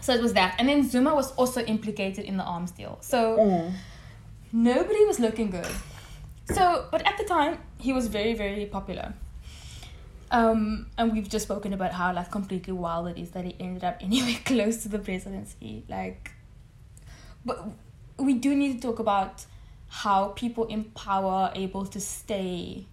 [0.00, 0.54] So it was that.
[0.58, 2.96] And then Zuma was also implicated in the arms deal.
[3.02, 3.72] So Mm.
[4.52, 5.68] nobody was looking good.
[6.54, 9.12] So, but at the time, he was very, very popular.
[10.30, 13.84] Um, and we've just spoken about how like completely wild it is that he ended
[13.84, 15.84] up anywhere close to the presidency.
[15.88, 16.32] Like,
[17.44, 17.64] but
[18.18, 19.46] we do need to talk about
[19.88, 22.86] how people in power are able to stay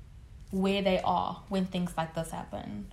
[0.51, 2.91] where they are when things like this happen.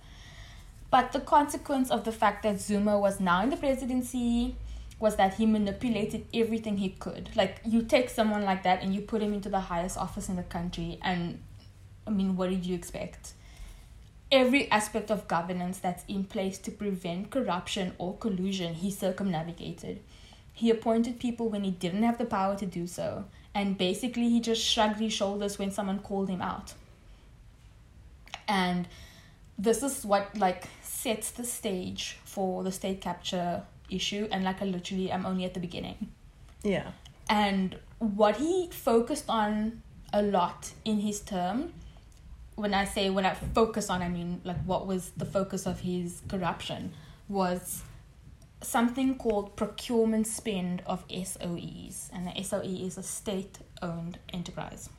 [0.91, 4.55] But the consequence of the fact that Zuma was now in the presidency
[4.99, 7.29] was that he manipulated everything he could.
[7.35, 10.35] Like you take someone like that and you put him into the highest office in
[10.35, 11.39] the country and
[12.07, 13.33] I mean what did you expect?
[14.31, 20.01] Every aspect of governance that's in place to prevent corruption or collusion he circumnavigated.
[20.53, 24.39] He appointed people when he didn't have the power to do so, and basically he
[24.39, 26.73] just shrugged his shoulders when someone called him out.
[28.47, 28.87] And
[29.57, 34.65] this is what like sets the stage for the state capture issue and like I
[34.65, 36.09] literally am only at the beginning.
[36.63, 36.91] Yeah.
[37.29, 39.81] And what he focused on
[40.13, 41.73] a lot in his term,
[42.55, 45.81] when I say when I focus on, I mean like what was the focus of
[45.81, 46.93] his corruption
[47.27, 47.83] was
[48.61, 54.89] something called procurement spend of SOEs, and the SOE is a state owned enterprise.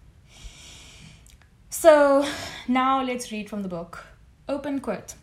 [1.71, 2.27] So
[2.69, 4.07] now let's read from the book.
[4.49, 5.15] Open quote.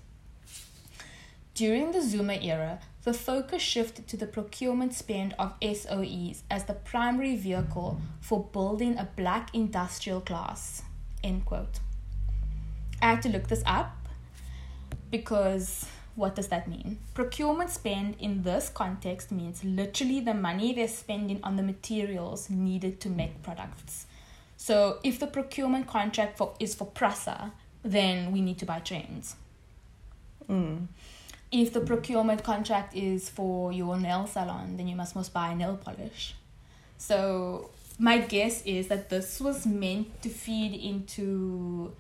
[1.54, 6.74] During the Zuma era, the focus shifted to the procurement spend of SOEs as the
[6.74, 10.82] primary vehicle for building a black industrial class.
[11.24, 11.80] End quote.
[13.04, 13.96] I had to look this up
[15.12, 15.86] because
[16.16, 17.00] what does that mean?
[17.14, 23.02] Procurement spend in this context means literally the money they're spending on the materials needed
[23.02, 24.06] to make products.
[24.56, 27.52] So if the procurement contract for is for Prasa,
[27.84, 29.36] then we need to buy trains.
[30.50, 30.88] Mm.
[31.52, 35.78] If the procurement contract is for your nail salon, then you must must buy nail
[35.84, 36.36] polish.
[36.98, 41.92] So my guess is that this was meant to feed into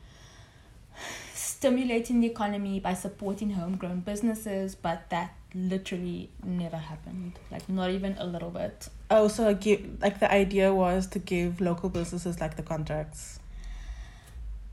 [1.33, 7.39] stimulating the economy by supporting homegrown businesses, but that literally never happened.
[7.51, 8.89] Like not even a little bit.
[9.09, 13.39] Oh, so give like the idea was to give local businesses like the contracts.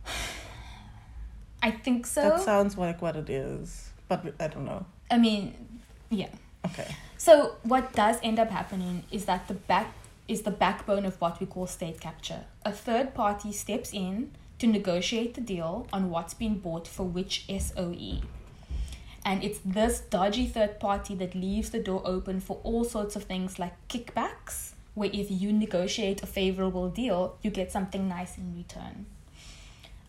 [1.62, 2.22] I think so.
[2.22, 4.86] That sounds like what it is, but I don't know.
[5.10, 5.54] I mean,
[6.08, 6.30] yeah.
[6.64, 6.88] Okay.
[7.18, 9.92] So what does end up happening is that the back
[10.26, 12.44] is the backbone of what we call state capture.
[12.64, 17.46] A third party steps in to negotiate the deal on what's been bought for which
[17.48, 18.20] SOE.
[19.24, 23.24] And it's this dodgy third party that leaves the door open for all sorts of
[23.24, 28.54] things like kickbacks, where if you negotiate a favorable deal, you get something nice in
[28.54, 29.06] return.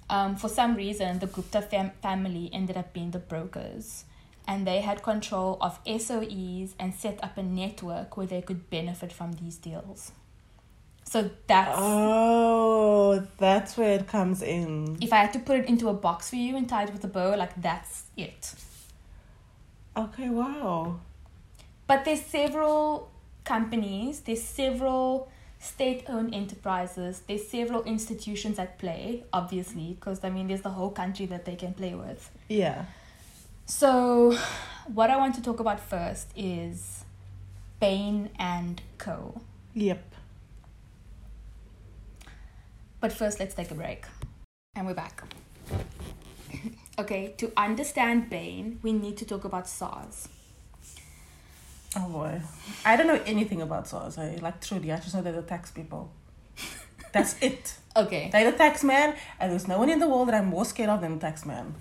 [0.09, 4.03] Um, for some reason, the Gupta fam- family ended up being the brokers,
[4.45, 9.13] and they had control of SOEs and set up a network where they could benefit
[9.13, 10.11] from these deals.
[11.11, 14.97] So that's Oh, that's where it comes in.
[15.01, 17.03] if I had to put it into a box for you and tie it with
[17.03, 18.53] a bow, like that's it.
[19.97, 21.01] Okay, wow.
[21.85, 23.11] But there's several
[23.43, 30.61] companies, there's several state-owned enterprises, there's several institutions at play, obviously, because I mean there's
[30.61, 32.31] the whole country that they can play with.
[32.47, 32.85] Yeah.
[33.65, 34.37] So,
[34.93, 37.03] what I want to talk about first is
[37.81, 39.41] Bain and Co.
[39.73, 40.10] Yep.
[43.01, 44.05] But first, let's take a break.
[44.75, 45.23] And we're back.
[46.99, 50.29] okay, to understand Bain, we need to talk about SARS.
[51.95, 52.41] Oh boy.
[52.85, 54.19] I don't know anything about SARS.
[54.19, 54.91] I like truly.
[54.91, 56.13] I just know they're the tax people.
[57.11, 57.75] That's it.
[57.97, 58.29] Okay.
[58.31, 60.91] They're the tax man, and there's no one in the world that I'm more scared
[60.91, 61.73] of than the tax man.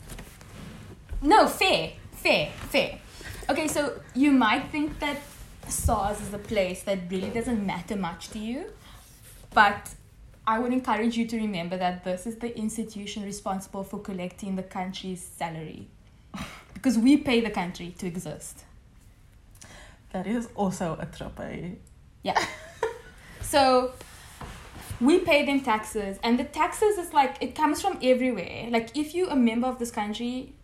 [1.20, 2.98] No, fair, fair, fair.
[3.50, 5.18] Okay, so you might think that
[5.68, 8.72] SARS is a place that really doesn't matter much to you,
[9.52, 9.90] but
[10.51, 14.65] I would encourage you to remember that this is the institution responsible for collecting the
[14.65, 15.87] country's salary.
[16.75, 18.65] Because we pay the country to exist.
[20.13, 21.39] That is also a trope.
[21.39, 21.75] eh?
[22.25, 22.45] Yeah.
[23.41, 23.93] so
[25.01, 28.71] we pay them taxes, and the taxes is like it comes from everywhere.
[28.71, 30.55] Like if you're a member of this country,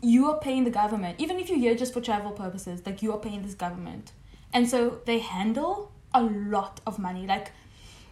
[0.00, 1.20] you are paying the government.
[1.20, 4.12] Even if you're here just for travel purposes, like you are paying this government.
[4.54, 7.26] And so they handle a lot of money.
[7.26, 7.52] Like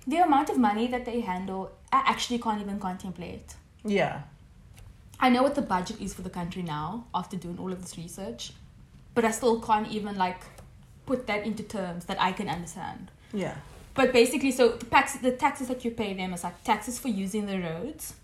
[0.06, 3.54] the amount of money that they handle, I actually can't even contemplate.
[3.84, 4.22] Yeah.
[5.20, 7.96] I know what the budget is for the country now after doing all of this
[7.96, 8.52] research,
[9.14, 10.40] but I still can't even like
[11.06, 13.10] put that into terms that I can understand.
[13.32, 13.56] Yeah.
[13.94, 17.08] But basically, so the, tax, the taxes that you pay them is like taxes for
[17.08, 18.14] using the roads,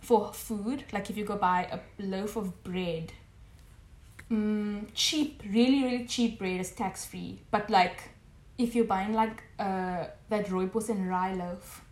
[0.00, 0.84] for food.
[0.92, 3.12] Like if you go buy a loaf of bread,
[4.30, 7.38] mm, cheap, really, really cheap bread is tax free.
[7.52, 8.10] But like
[8.58, 11.82] if you're buying like uh, that rooibos and rye loaf,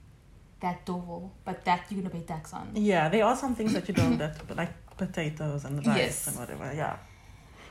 [0.60, 2.70] that double, but that you're gonna pay tax on.
[2.74, 6.26] Yeah, there are some things that you don't that but like potatoes and rice Yes.
[6.28, 6.72] and whatever.
[6.74, 6.96] Yeah.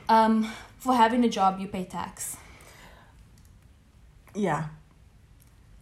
[0.08, 2.36] Um, for having a job, you pay tax.
[4.34, 4.64] Yeah.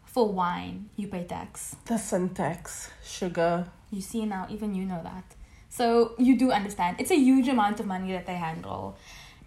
[0.04, 1.76] For wine, you pay tax.
[1.86, 3.66] The sin tax, sugar.
[3.90, 5.24] You see now, even you know that.
[5.70, 6.96] So you do understand.
[6.98, 8.96] It's a huge amount of money that they handle.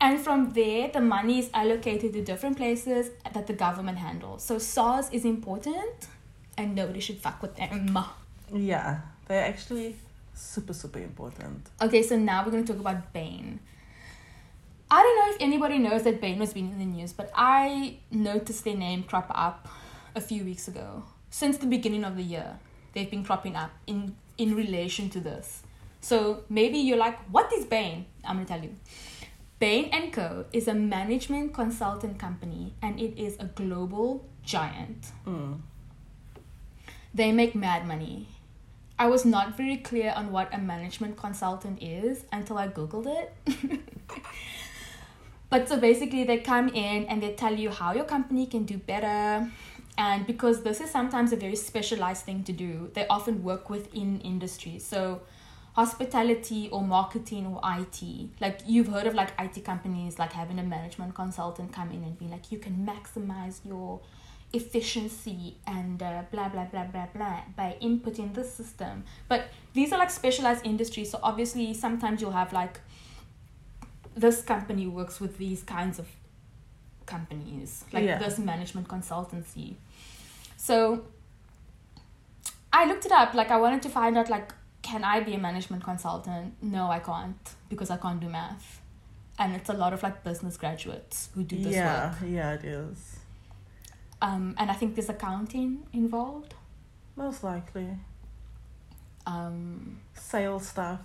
[0.02, 4.44] And from there, the money is allocated to different places that the government handles.
[4.44, 6.08] So SARS is important
[6.58, 7.98] and nobody should fuck with them.
[8.54, 9.00] Yeah.
[9.30, 9.96] They're actually
[10.34, 11.70] super, super important.
[11.82, 13.62] Okay, so now we're going to talk about Bain.
[14.90, 18.00] I don't know if anybody knows that Bain was been in the news, but I
[18.12, 19.70] noticed their name crop up
[20.16, 21.04] a few weeks ago.
[21.30, 22.60] Since the beginning of the year,
[22.92, 25.64] they've been cropping up in in relation to this.
[26.02, 28.06] So maybe you're like, what is Bain?
[28.26, 28.76] I'm gonna tell you.
[29.62, 35.12] Bain and Co is a management consultant company, and it is a global giant.
[35.28, 35.60] Mm.
[37.14, 38.28] They make mad money.
[38.98, 43.36] I was not very clear on what a management consultant is until I googled it.
[45.52, 48.80] but so basically, they come in and they tell you how your company can do
[48.80, 49.48] better.
[49.96, 54.22] And because this is sometimes a very specialized thing to do, they often work within
[54.22, 54.84] industries.
[54.84, 55.22] So,
[55.74, 58.02] hospitality or marketing or IT.
[58.40, 62.18] Like, you've heard of like IT companies like having a management consultant come in and
[62.18, 64.02] be like, you can maximize your
[64.54, 69.98] efficiency and uh, blah blah blah blah blah by inputting this system but these are
[69.98, 72.82] like specialized industries so obviously sometimes you'll have like
[74.14, 76.08] this company works with these kinds of
[77.06, 78.18] companies like Yeah.
[78.20, 79.76] this management consultancy
[80.58, 81.06] so
[82.74, 85.38] i looked it up like i wanted to find out like can i be a
[85.38, 88.82] management consultant no i can't because i can't do math
[89.40, 92.64] and it's a lot of like business graduates who do this yeah, work yeah, it
[92.64, 93.18] is.
[94.22, 96.54] um, and I think there's accounting involved.
[97.16, 97.88] Most likely.
[99.26, 101.00] Um, Sales stuff.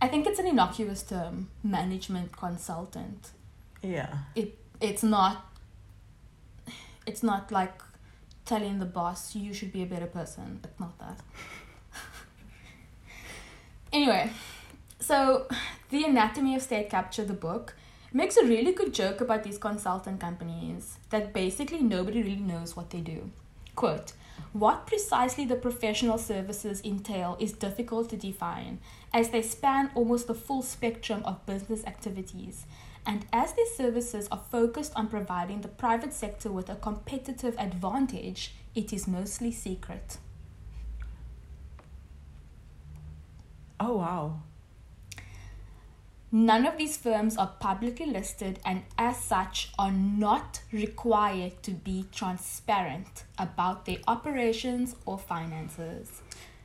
[0.00, 3.30] I think it's an innocuous term, management consultant.
[3.82, 4.18] Yeah.
[4.34, 5.44] It it's not.
[7.06, 7.80] It's not like
[8.44, 10.60] telling the boss you should be a better person.
[10.62, 11.20] It's not that.
[13.92, 14.30] Anyway,
[15.00, 15.46] so
[15.90, 17.74] the anatomy of state capture, the book,
[18.12, 22.90] makes a really good joke about these consultant companies that basically nobody really knows what
[22.90, 23.30] they do.
[23.74, 24.12] Quote,
[24.52, 28.78] what precisely the professional services entail is difficult to define,
[29.12, 32.64] as they span almost the full spectrum of business activities,
[33.06, 38.54] and as their services are focused on providing the private sector with a competitive advantage,
[38.74, 40.18] it is mostly secret.
[43.78, 44.40] Oh wow.
[46.32, 52.06] None of these firms are publicly listed and, as such, are not required to be
[52.12, 56.20] transparent about their operations or finances.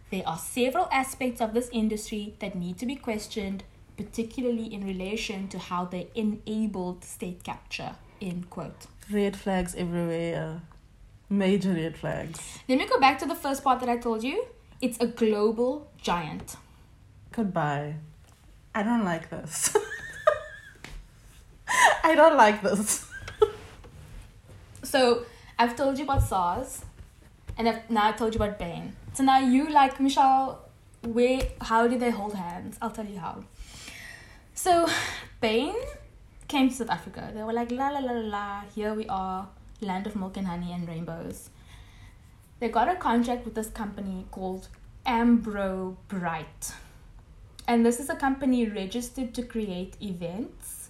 [0.09, 3.64] There are several aspects of this industry that need to be questioned,
[3.95, 7.95] particularly in relation to how they enabled state capture.
[8.20, 8.88] End quote.
[9.09, 10.62] Red flags everywhere.
[11.30, 12.59] Major red flags.
[12.68, 14.47] Let me go back to the first part that I told you.
[14.82, 16.57] It's a global giant.
[17.32, 17.95] Goodbye.
[18.75, 19.75] I don't like this.
[22.03, 23.07] I don't like this.
[24.84, 25.25] So
[25.57, 26.84] I've told you about SARS,
[27.57, 28.95] and I've now I told you about Bain.
[29.13, 30.69] So now you like Michelle,
[31.03, 32.77] where how did they hold hands?
[32.82, 33.45] I'll tell you how.
[34.53, 34.89] So
[35.39, 35.75] Bain
[36.49, 37.32] came to South Africa.
[37.34, 38.61] They were like la la la la la.
[38.75, 39.47] Here we are,
[39.79, 41.49] land of milk and honey and rainbows.
[42.59, 44.67] They got a contract with this company called
[45.05, 46.73] Ambro Bright.
[47.68, 50.89] And this is a company registered to create events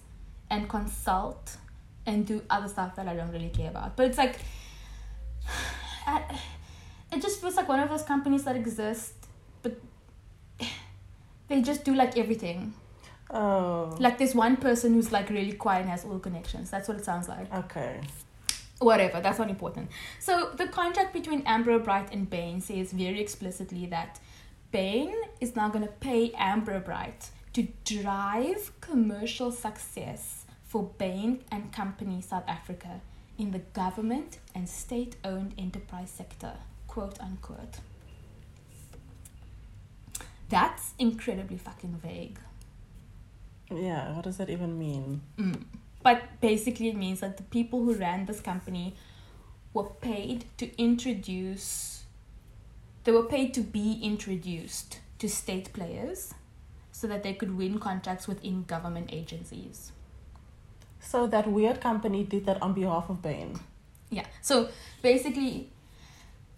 [0.50, 1.56] and consult
[2.06, 3.96] and do other stuff that I don't really care about.
[3.96, 4.36] But it's like,
[6.06, 6.40] I,
[7.12, 9.14] it just feels like one of those companies that exist,
[9.62, 9.80] but
[11.48, 12.74] they just do like everything.
[13.30, 13.96] Oh.
[13.98, 16.70] Like there's one person who's like really quiet and has all connections.
[16.70, 17.52] That's what it sounds like.
[17.52, 18.00] Okay.
[18.78, 19.90] Whatever, that's not important.
[20.18, 24.18] So the contract between Ambrobrite and Bain says very explicitly that
[24.72, 32.22] Bain is now going to pay Ambrobrite to drive commercial success for Bain and Company
[32.22, 33.02] South Africa
[33.38, 36.54] in the government and state owned enterprise sector,
[36.86, 37.76] quote unquote.
[40.48, 42.38] That's incredibly fucking vague.
[43.70, 45.22] Yeah, what does that even mean?
[45.38, 45.64] Mm.
[46.02, 48.94] But basically, it means that the people who ran this company
[49.72, 52.01] were paid to introduce,
[53.04, 56.34] they were paid to be introduced to state players
[56.92, 59.92] so that they could win contracts within government agencies.
[61.00, 63.58] So that weird company did that on behalf of Bain.
[64.10, 64.26] Yeah.
[64.40, 64.68] So
[65.02, 65.70] basically,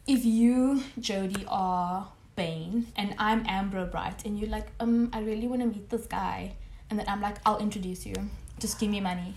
[0.06, 5.62] if you, Jody, are Bain and I'm Ambrobrite and you're like, um, I really want
[5.62, 6.56] to meet this guy,
[6.90, 8.14] and then I'm like, I'll introduce you.
[8.58, 9.34] Just give me money,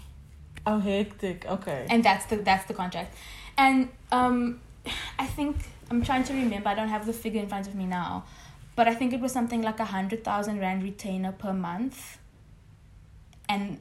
[0.66, 1.45] Oh, hectic.
[1.45, 1.88] Okay.
[1.89, 3.16] and that's the that's the contract.
[3.58, 4.60] And um,
[5.20, 5.55] I think
[5.90, 6.70] I'm trying to remember.
[6.70, 8.26] I don't have the figure in front of me now,
[8.76, 12.18] but I think it was something like a hundred thousand rand retainer per month.
[13.50, 13.80] And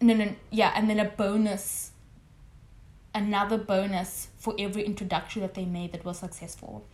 [0.00, 1.90] no, no, yeah, and then a bonus.
[3.14, 6.86] Another bonus for every introduction that they made that was successful.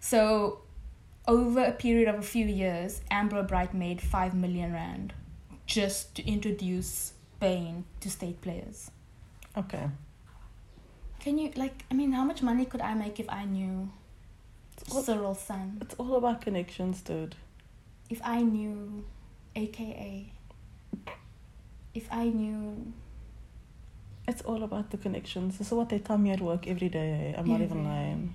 [0.00, 0.60] So,
[1.26, 5.14] over a period of a few years, Ambrobrite made five million rand
[5.66, 8.90] just to introduce Bain to state players.
[9.56, 9.88] okay.
[11.26, 11.84] Can you like?
[11.90, 13.90] I mean, how much money could I make if I knew
[14.92, 15.78] all- Cyril's son?
[15.80, 17.34] It's all about connections, dude.
[18.08, 19.04] If I knew,
[19.56, 20.30] AKA.
[21.94, 22.92] If I knew,
[24.28, 25.58] It's all about the connections.
[25.58, 27.32] This is what they tell me at work every day.
[27.34, 27.38] Eh?
[27.40, 28.34] I'm not even lying.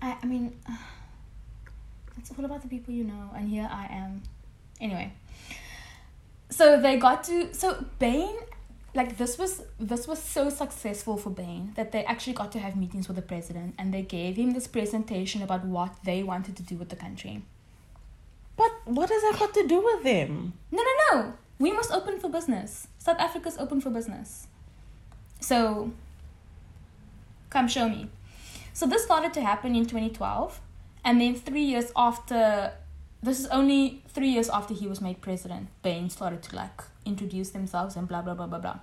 [0.00, 0.52] I I mean,
[2.18, 4.22] it's all about the people you know, and here I am.
[4.80, 5.12] Anyway,
[6.50, 8.34] so they got to so Bain,
[8.94, 12.76] like this was this was so successful for Bain that they actually got to have
[12.76, 16.62] meetings with the president, and they gave him this presentation about what they wanted to
[16.62, 17.42] do with the country.
[18.56, 20.52] But what has that got to do with them?
[20.70, 21.32] No, no, no.
[21.58, 22.88] We must open for business.
[22.98, 24.46] South Africa's open for business.
[25.40, 25.92] So,
[27.50, 28.10] come show me.
[28.72, 30.60] So, this started to happen in 2012.
[31.04, 32.72] And then, three years after,
[33.22, 37.50] this is only three years after he was made president, Bain started to like introduce
[37.50, 38.80] themselves and blah, blah, blah, blah, blah.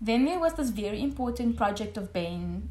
[0.00, 2.68] Then there was this very important project of Bain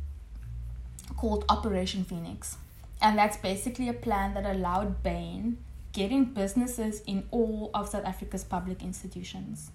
[1.15, 2.57] called Operation Phoenix.
[3.01, 5.57] And that's basically a plan that allowed Bain
[5.93, 9.71] getting businesses in all of South Africa's public institutions.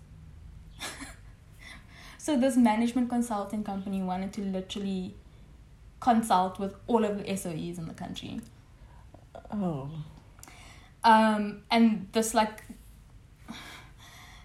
[2.18, 5.14] so this management consulting company wanted to literally
[6.00, 8.40] consult with all of the SOEs in the country.
[9.50, 9.90] Oh.
[11.04, 12.62] Um, and this like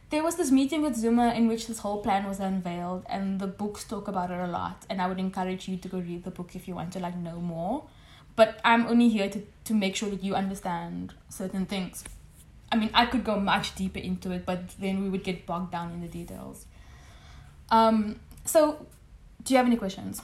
[0.10, 3.48] there was this meeting with Zuma in which this whole plan was unveiled and the
[3.48, 6.32] books talk about it a lot and I would encourage you to go read the
[6.32, 7.84] book if you want to like know more.
[8.36, 12.06] But I'm only here to, to make sure that you understand certain things.
[12.72, 15.72] I mean I could go much deeper into it, but then we would get bogged
[15.72, 16.66] down in the details.
[17.70, 18.86] Um so
[19.44, 20.22] do you have any questions?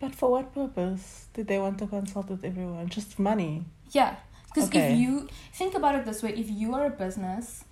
[0.00, 2.88] But for what purpose did they want to consult with everyone?
[2.88, 3.64] Just money.
[3.92, 4.16] Yeah,
[4.56, 4.92] because Okay.
[4.92, 7.64] if you think about it this way, if you are a business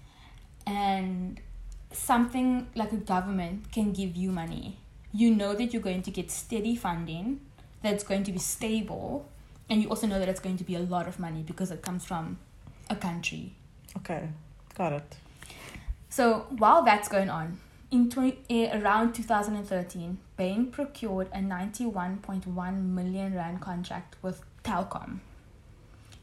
[0.66, 1.41] and
[1.93, 4.76] something like a government can give you money,
[5.11, 7.41] you know that you're going to get steady funding,
[7.82, 9.26] that's going to be stable,
[9.70, 11.80] and you also know that it's going to be a lot of money because it
[11.80, 12.39] comes from
[12.91, 13.55] a country.
[13.97, 14.28] Okay.
[14.74, 15.16] Got it.
[16.11, 17.59] So while that's going on,
[17.91, 25.20] in 20, eh, around 2013, Bain procured a 91.1 million rand contract with Telkom.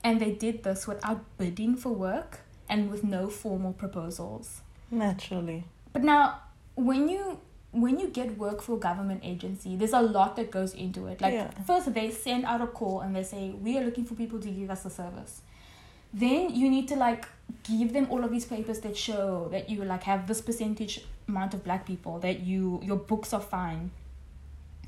[0.03, 4.61] And they did this without bidding for work and with no formal proposals.
[4.89, 5.65] Naturally.
[5.93, 6.41] But now,
[6.75, 7.39] when you
[7.73, 11.21] when you get work for a government agency, there's a lot that goes into it.
[11.21, 11.51] Like Yeah.
[11.65, 14.49] first they send out a call and they say, We are looking for people to
[14.49, 15.41] give us a service.
[16.13, 17.25] Then you need to like
[17.63, 21.53] give them all of these papers that show that you like have this percentage amount
[21.53, 23.91] of black people, that you your books are fine,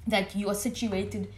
[0.07, 1.29] that you are situated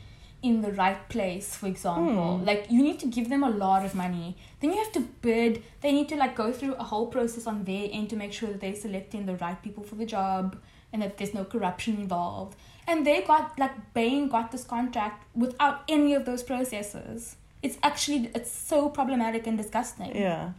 [0.45, 2.37] in the right place, for example.
[2.37, 2.45] Hmm.
[2.45, 4.37] Like you need to give them a lot of money.
[4.59, 5.63] Then you have to bid.
[5.81, 8.49] They need to like go through a whole process on their end to make sure
[8.49, 10.57] that they're selecting the right people for the job
[10.93, 12.55] and that there's no corruption involved.
[12.87, 17.37] And they got like Bain got this contract without any of those processes.
[17.63, 20.15] It's actually it's so problematic and disgusting.
[20.15, 20.51] Yeah.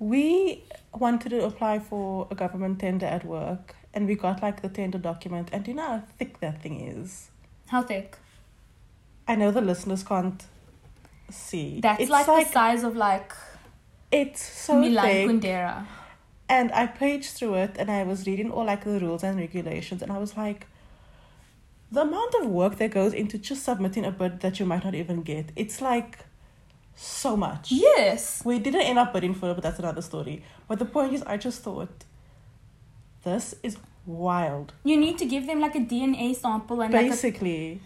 [0.00, 4.68] We wanted to apply for a government tender at work and we got like the
[4.68, 7.30] tender document and do you know how thick that thing is?
[7.68, 8.16] How thick?
[9.30, 10.42] I know the listeners can't
[11.30, 11.80] see.
[11.80, 13.32] That's it's like, the size of like
[14.10, 15.28] it's so Milan thick.
[15.28, 15.86] Kundera.
[16.48, 20.02] And I paged through it and I was reading all like the rules and regulations
[20.02, 20.66] and I was like
[21.92, 24.96] the amount of work that goes into just submitting a bid that you might not
[24.96, 25.52] even get.
[25.54, 26.18] It's like
[26.96, 27.70] so much.
[27.70, 28.42] Yes.
[28.44, 30.42] We didn't end up bidding for it, but that's another story.
[30.66, 32.04] But the point is I just thought
[33.22, 33.76] this is
[34.06, 34.72] wild.
[34.82, 37.80] You need to give them like a DNA sample and like a Basically.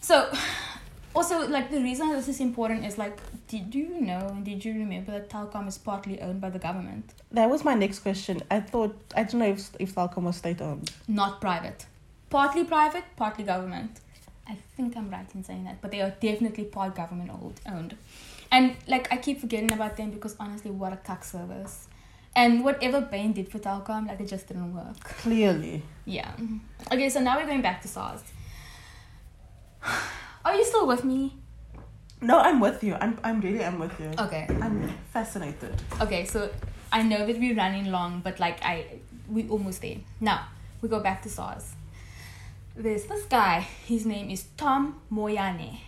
[0.00, 0.32] So,
[1.14, 4.72] also, like, the reason this is important is, like, did you know and did you
[4.74, 7.12] remember that Telkom is partly owned by the government?
[7.32, 8.42] That was my next question.
[8.50, 10.90] I thought I don't know if if Telkom was state owned.
[11.08, 11.86] Not private.
[12.30, 14.00] Partly private, partly government.
[14.48, 17.96] I think I'm right in saying that, but they are definitely part government owned- owned.
[18.52, 21.86] And, like, I keep forgetting about them because, honestly, what a cuck service.
[22.34, 24.98] And whatever Bain did for Telkom, like, it just didn't work.
[25.22, 25.82] Clearly.
[26.04, 26.32] Yeah.
[26.92, 28.22] Okay, so now we're going back to SARS.
[30.44, 31.36] Are you still with me?
[32.20, 32.94] No, I'm with you.
[33.00, 34.10] I'm I'm really I'm with you.
[34.18, 34.46] Okay.
[34.60, 35.74] I'm fascinated.
[36.00, 36.50] Okay, so
[36.92, 39.96] I know that we're running long, but like I, we almost there.
[40.20, 40.48] Now
[40.82, 41.74] we go back to SARS.
[42.76, 43.60] There's this guy.
[43.86, 45.78] His name is Tom Moyane.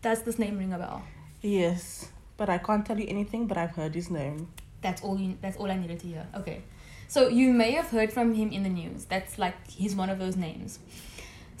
[0.00, 1.02] Does this name ring a bell?
[1.42, 3.46] Yes, but I can't tell you anything.
[3.46, 4.48] But I've heard his name.
[4.80, 5.18] That's all.
[5.18, 6.26] You, that's all I needed to hear.
[6.34, 6.62] Okay,
[7.08, 9.04] so you may have heard from him in the news.
[9.04, 10.78] That's like he's one of those names.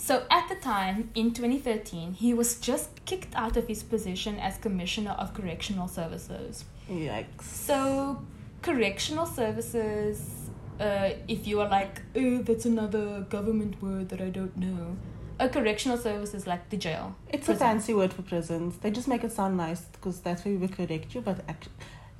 [0.00, 4.56] So at the time, in 2013, he was just kicked out of his position as
[4.56, 6.64] Commissioner of Correctional Services.
[6.90, 7.42] Yikes.
[7.42, 8.24] So,
[8.62, 10.48] correctional services,
[10.80, 14.96] uh, if you are like, oh, that's another government word that I don't know.
[15.38, 17.14] A correctional service is like the jail.
[17.28, 17.62] It's Prison.
[17.62, 18.78] a fancy word for prisons.
[18.78, 21.20] They just make it sound nice because that's where we correct you.
[21.20, 21.72] But actually,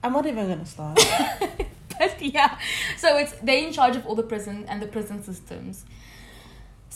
[0.05, 1.01] I'm not even gonna start.
[2.01, 2.59] But yeah,
[2.97, 5.85] so it's they're in charge of all the prison and the prison systems.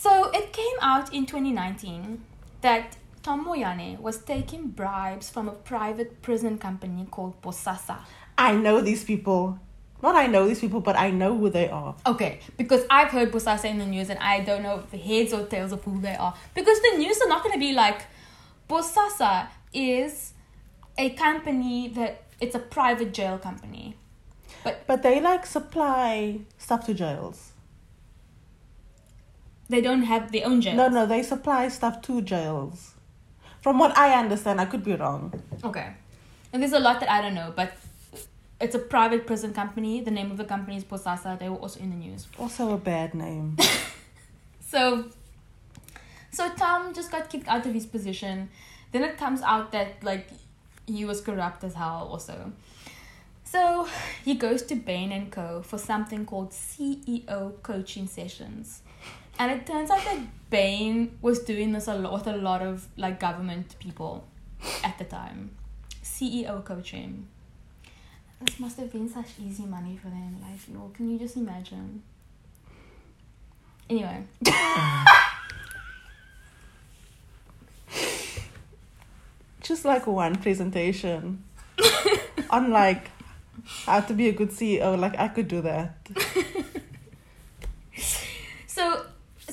[0.04, 2.20] So it came out in 2019
[2.60, 8.00] that Tom Moyane was taking bribes from a private prison company called Bosasa.
[8.36, 9.58] I know these people.
[10.02, 11.96] Not I know these people, but I know who they are.
[12.06, 15.46] Okay, because I've heard Bosasa in the news and I don't know the heads or
[15.46, 16.34] tails of who they are.
[16.54, 18.02] Because the news are not going to be like,
[18.68, 20.34] Bosasa is
[20.98, 23.96] a company that it's a private jail company.
[24.64, 27.53] But, But they like supply stuff to jails.
[29.68, 30.76] They don't have their own jails.
[30.76, 32.92] No, no, they supply stuff to jails.
[33.62, 35.32] From what I understand, I could be wrong.
[35.64, 35.94] Okay.
[36.52, 37.72] And there's a lot that I don't know, but
[38.60, 40.00] it's a private prison company.
[40.00, 41.38] The name of the company is Bosasa.
[41.38, 42.26] They were also in the news.
[42.38, 43.56] Also a bad name.
[44.74, 45.04] So,
[46.32, 48.48] so Tom just got kicked out of his position.
[48.90, 50.26] Then it comes out that like
[50.84, 52.50] he was corrupt as hell also.
[53.44, 53.86] So
[54.24, 58.82] he goes to Bain and Co for something called CEO coaching sessions.
[59.38, 60.18] And it turns out that
[60.50, 64.24] Bain was doing this a lot with a lot of like government people
[64.82, 65.50] at the time.
[66.02, 67.26] CEO coaching.
[68.40, 70.36] This must have been such easy money for them.
[70.40, 72.02] Like, yo, can you just imagine?
[73.88, 74.24] Anyway,
[79.64, 81.42] Just like one presentation.
[82.50, 83.10] on like
[83.86, 84.98] how to be a good CEO.
[84.98, 85.96] Like I could do that.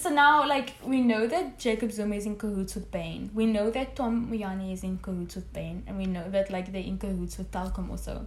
[0.01, 3.29] so now like we know that Jacob Zuma is in cahoots with Bain.
[3.33, 6.71] We know that Tom Moyane is in cahoots with Bain, and we know that like
[6.71, 8.25] they're in cahoots with Telkom also.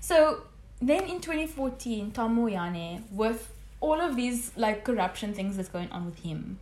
[0.00, 0.42] So
[0.80, 6.06] then in 2014, Tom Moyane, with all of these like corruption things that's going on
[6.06, 6.58] with him,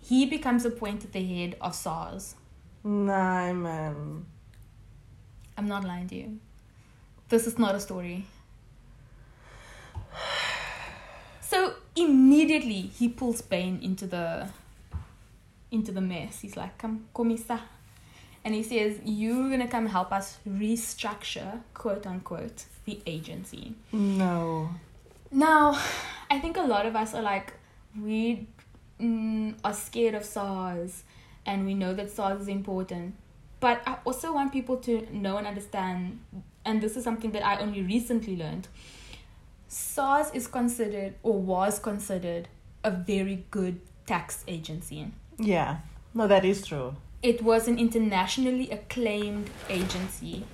[0.00, 2.34] he becomes appointed the head of SARS.
[2.82, 4.26] Nah, man.
[5.56, 6.38] I'm not lying to you.
[7.28, 8.26] This is not a story.
[11.52, 14.48] So immediately he pulls Bain into the
[15.70, 16.40] into the mess.
[16.40, 17.60] He's like, "Come, komisa,"
[18.42, 24.70] and he says, "You're gonna come help us restructure, quote unquote, the agency." No.
[25.30, 25.78] Now,
[26.30, 27.52] I think a lot of us are like,
[28.00, 28.46] we
[28.98, 31.04] mm, are scared of SARS,
[31.44, 33.14] and we know that SARS is important.
[33.60, 36.20] But I also want people to know and understand,
[36.64, 38.68] and this is something that I only recently learned.
[39.72, 42.46] SARS is considered or was considered
[42.84, 45.10] a very good tax agency.
[45.38, 45.78] Yeah.
[46.12, 46.94] No, that is true.
[47.22, 50.44] It was an internationally acclaimed agency.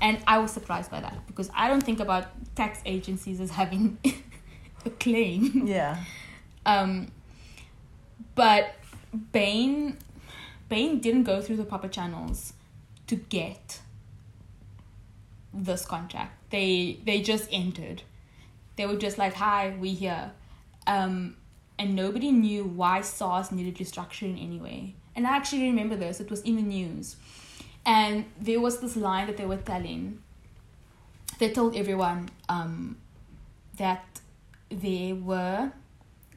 [0.00, 3.96] And I was surprised by that because I don't think about tax agencies as having
[4.84, 5.68] acclaim.
[5.68, 6.02] Yeah.
[6.66, 7.12] Um,
[8.34, 8.74] but
[9.30, 9.98] Bain,
[10.68, 12.54] Bain didn't go through the proper channels
[13.06, 13.78] to get
[15.52, 16.50] this contract.
[16.50, 18.02] They they just entered.
[18.76, 20.32] They were just like, "Hi, we here,"
[20.86, 21.36] um,
[21.78, 24.94] and nobody knew why SARS needed restructuring anyway.
[25.16, 26.20] And I actually remember this.
[26.20, 27.16] It was in the news,
[27.86, 30.20] and there was this line that they were telling.
[31.38, 32.96] They told everyone um,
[33.76, 34.20] that
[34.70, 35.72] there were,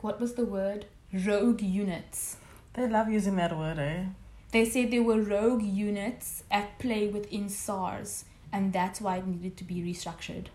[0.01, 0.85] what was the word?
[1.13, 2.38] Rogue units.
[2.73, 4.05] They love using that word, eh?
[4.51, 9.57] They said there were rogue units at play within SARS, and that's why it needed
[9.57, 10.47] to be restructured.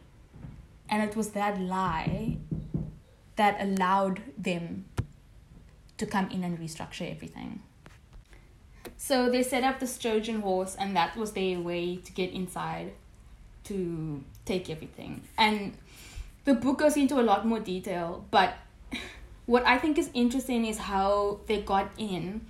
[0.93, 2.37] And it was that lie
[3.37, 4.85] that allowed them
[5.97, 7.63] to come in and restructure everything.
[8.99, 12.93] So they set up this Trojan horse, and that was their way to get inside
[13.65, 15.23] to take everything.
[15.39, 15.79] And
[16.45, 18.55] the book goes into a lot more detail, but
[19.47, 22.43] what I think is interesting is how they got in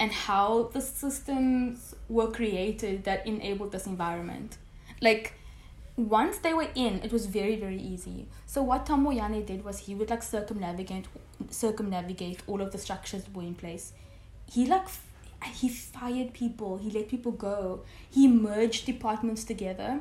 [0.00, 4.58] and how the systems were created that enabled this environment.
[5.00, 5.34] Like
[5.96, 8.26] once they were in, it was very very easy.
[8.46, 9.04] So what Tom
[9.46, 11.06] did was he would like circumnavigate
[11.50, 13.92] circumnavigate all of the structures that were in place.
[14.50, 15.06] He like f-
[15.52, 16.78] he fired people.
[16.78, 17.82] He let people go.
[18.10, 20.00] He merged departments together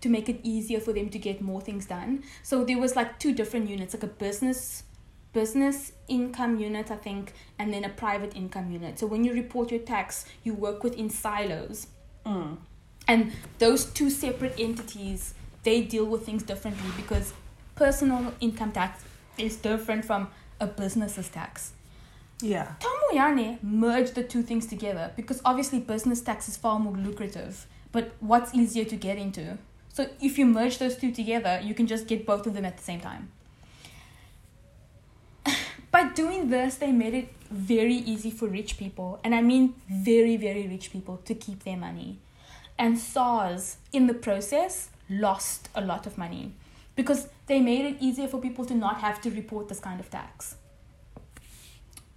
[0.00, 2.22] to make it easier for them to get more things done.
[2.42, 4.84] So there was like two different units, like a business
[5.32, 8.98] business income unit, I think, and then a private income unit.
[8.98, 11.88] So when you report your tax, you work within silos.
[12.24, 12.58] Mm.
[13.06, 17.32] And those two separate entities, they deal with things differently because
[17.74, 19.04] personal income tax
[19.36, 20.28] is different from
[20.60, 21.72] a business's tax.
[22.40, 22.74] Yeah.
[22.80, 27.66] Tom Moyane merged the two things together because obviously business tax is far more lucrative,
[27.92, 29.58] but what's easier to get into?
[29.92, 32.76] So if you merge those two together, you can just get both of them at
[32.76, 33.30] the same time.
[35.92, 40.36] By doing this, they made it very easy for rich people, and I mean very,
[40.36, 42.18] very rich people, to keep their money.
[42.78, 46.54] And SARS, in the process, lost a lot of money
[46.96, 50.10] because they made it easier for people to not have to report this kind of
[50.10, 50.56] tax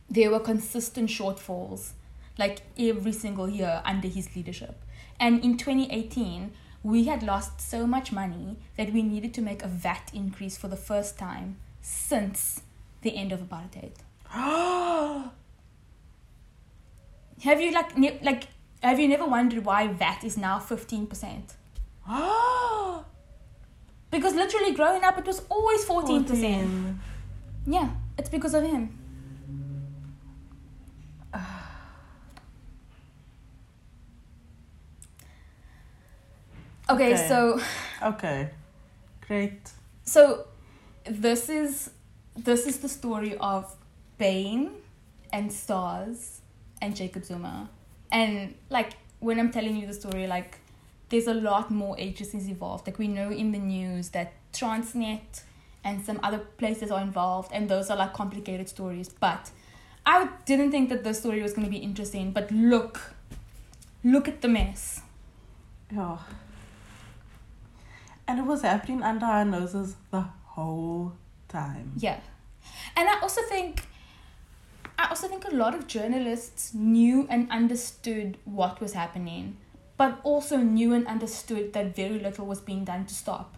[0.10, 1.92] there were consistent shortfalls
[2.38, 4.84] like every single year under his leadership.
[5.20, 6.52] And in 2018,
[6.84, 10.68] we had lost so much money that we needed to make a VAT increase for
[10.68, 12.62] the first time since
[13.02, 13.94] the end of apartheid.
[17.44, 18.48] Have you like ne- like
[18.84, 21.54] have you never wondered why VAT is now 15%?
[24.10, 26.26] Because literally growing up it was always 14%.
[26.26, 27.00] 14.
[27.68, 28.98] Yeah, it's because of him.
[36.90, 37.28] okay, Okay.
[37.28, 37.60] so
[38.02, 38.50] Okay.
[39.28, 39.72] Great.
[40.04, 40.46] so
[41.06, 41.90] this is
[42.36, 43.76] this is the story of
[44.18, 44.72] Bain
[45.34, 46.42] and SARS
[46.82, 47.70] and Jacob Zuma.
[48.12, 50.58] And like when I'm telling you the story, like
[51.10, 52.88] there's a lot more agencies involved.
[52.88, 55.44] Like we know in the news that Transnet
[55.84, 59.10] and some other places are involved, and those are like complicated stories.
[59.10, 59.52] But
[60.06, 62.32] I didn't think that the story was going to be interesting.
[62.32, 63.14] But look,
[64.04, 65.02] look at the mess.
[65.92, 66.18] Yeah.
[68.28, 71.14] And it was happening under our noses the whole
[71.48, 71.94] time.
[71.98, 72.20] Yeah.
[72.98, 73.84] And I also think
[74.98, 79.58] I also think a lot of journalists knew and understood what was happening,
[79.96, 83.58] but also knew and understood that very little was being done to stop.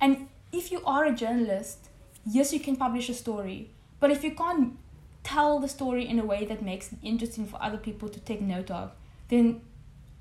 [0.00, 1.88] And if you are a journalist,
[2.26, 3.70] yes, you can publish a story,
[4.00, 4.76] but if you can't
[5.22, 8.40] tell the story in a way that makes it interesting for other people to take
[8.40, 8.90] note of,
[9.28, 9.60] then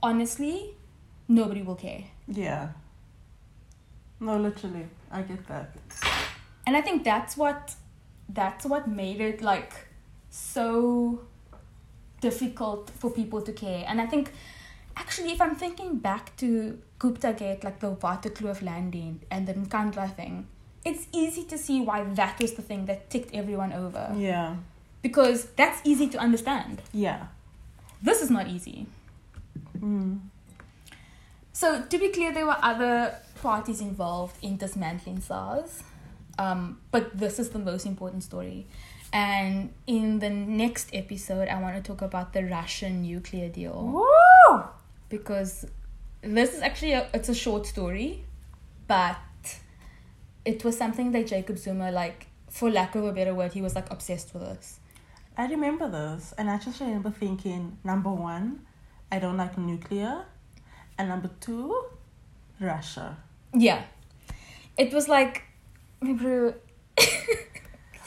[0.04, 0.76] honestly,
[1.28, 2.04] nobody will care.
[2.28, 2.70] Yeah.
[4.20, 4.86] No, literally.
[5.12, 5.76] I get that.
[6.68, 7.76] and i think that's what
[8.40, 9.74] that's what made it like
[10.30, 11.22] so
[12.22, 14.32] difficult for people to care and i think
[14.98, 20.14] actually if i'm thinking back to gupta gate like the waterkloof landing and the nkandla
[20.16, 20.46] thing
[20.86, 24.56] it's easy to see why that was the thing that ticked everyone over Yeah.
[25.02, 27.28] because that's easy to understand Yeah.
[28.02, 28.88] this is not easy
[29.80, 30.20] Mm.
[31.54, 35.84] So to be clear, there were other parties involved in dismantling SARS,
[36.38, 38.68] um, but this is the most important story.
[39.12, 44.06] And in the next episode, I want to talk about the Russian nuclear deal
[44.52, 44.64] Woo!
[45.10, 45.66] because
[46.22, 48.24] this is actually a, it's a short story,
[48.88, 49.18] but
[50.46, 53.76] it was something that Jacob Zuma like, for lack of a better word, he was
[53.76, 54.80] like obsessed with this.
[55.38, 58.66] I remember this, and I just remember thinking number one,
[59.12, 60.26] I don't like nuclear,
[60.98, 61.82] and number two,
[62.60, 63.18] Russia.
[63.54, 63.84] Yeah,
[64.78, 65.44] it was like,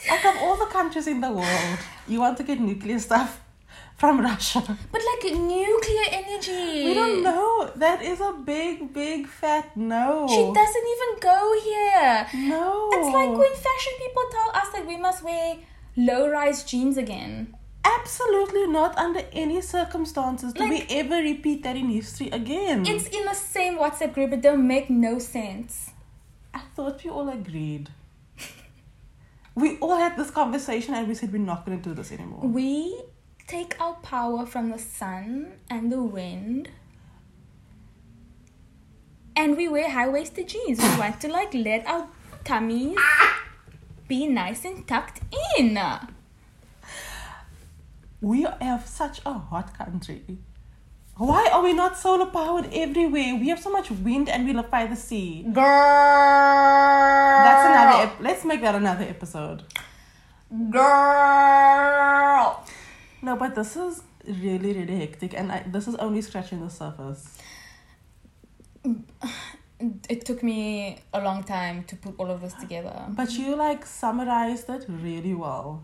[0.09, 3.39] Like of all the countries in the world, you want to get nuclear stuff
[3.97, 4.61] from Russia.
[4.91, 6.85] but like nuclear energy.
[6.85, 7.71] We don't know.
[7.75, 10.27] That is a big, big fat no.
[10.27, 12.27] She doesn't even go here.
[12.49, 12.89] No.
[12.93, 15.57] It's like when fashion people tell us that we must wear
[15.95, 17.55] low rise jeans again.
[17.85, 22.85] Absolutely not under any circumstances do Like- we ever repeat that in history again.
[22.85, 25.91] It's in the same WhatsApp group, it don't make no sense.
[26.53, 27.89] I thought we all agreed.
[29.55, 32.41] We all had this conversation and we said we're not going to do this anymore.
[32.41, 33.03] We
[33.47, 36.69] take our power from the sun and the wind.
[39.35, 40.79] And we wear high waisted jeans.
[40.79, 42.07] We want to like let our
[42.43, 42.97] tummies
[44.07, 45.21] be nice and tucked
[45.57, 45.79] in.
[48.21, 50.37] We have such a hot country.
[51.15, 53.35] Why are we not solar powered everywhere?
[53.35, 55.43] We have so much wind and we live by the sea.
[55.43, 55.63] Girl.
[57.45, 58.03] That's another.
[58.03, 59.63] Ep- let's make that another episode.
[60.71, 62.65] girl.
[63.21, 67.37] No, but this is really, really hectic, and I, this is only scratching the surface.
[68.83, 69.03] Mm,
[70.09, 73.05] it took me a long time to put all of this together.
[73.09, 75.83] But you like summarized it really well.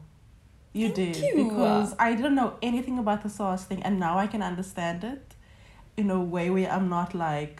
[0.79, 1.35] You Thank did you.
[1.43, 5.25] because I didn't know anything about the SARS thing, and now I can understand it
[5.97, 7.57] in a way where I'm not like,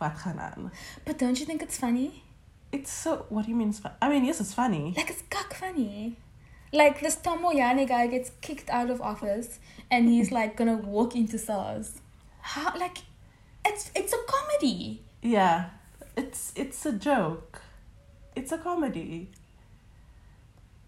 [0.00, 0.70] "Wat gaan aan?"
[1.04, 2.08] But don't you think it's funny?
[2.78, 3.26] It's so.
[3.28, 3.72] What do you mean?
[4.02, 4.84] I mean, yes, it's funny.
[4.96, 6.16] Like it's cock funny.
[6.72, 9.58] Like this Tom Moyane guy gets kicked out of office
[9.90, 11.88] and he's like gonna walk into SARS.
[12.40, 12.98] How like
[13.64, 15.02] it's it's a comedy.
[15.22, 15.70] Yeah,
[16.16, 17.62] it's it's a joke.
[18.34, 19.30] It's a comedy.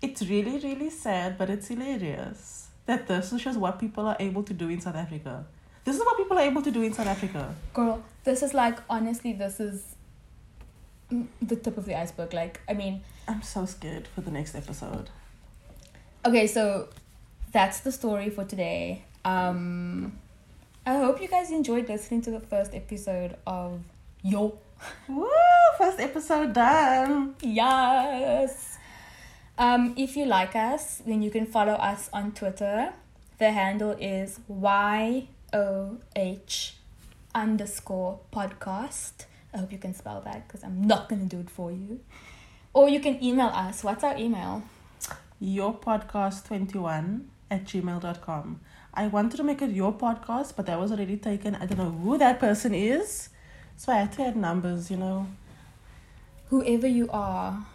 [0.03, 4.43] It's really really sad, but it's hilarious that this is just what people are able
[4.43, 5.45] to do in South Africa.
[5.85, 7.55] This is what people are able to do in South Africa.
[7.75, 9.95] Girl, this is like honestly this is
[11.43, 12.33] the tip of the iceberg.
[12.33, 15.11] Like I mean, I'm so scared for the next episode.
[16.25, 16.89] okay, so
[17.53, 19.05] that's the story for today.
[19.25, 20.19] Um
[20.87, 23.81] I hope you guys enjoyed listening to the first episode of
[24.23, 24.59] Yo
[25.09, 25.29] Woo!
[25.79, 27.35] First episode done.
[27.43, 28.79] Yes.
[29.61, 32.95] Um, if you like us, then you can follow us on Twitter.
[33.37, 36.77] The handle is Y O H
[37.35, 39.27] underscore podcast.
[39.53, 42.01] I hope you can spell that because I'm not gonna do it for you.
[42.73, 43.85] Or you can email us.
[43.85, 44.63] What's our email?
[45.39, 48.61] Your podcast 21 at gmail.com.
[48.95, 51.55] I wanted to make it your podcast, but that was already taken.
[51.55, 53.29] I don't know who that person is.
[53.77, 55.27] So I had to add numbers, you know.
[56.49, 57.67] Whoever you are,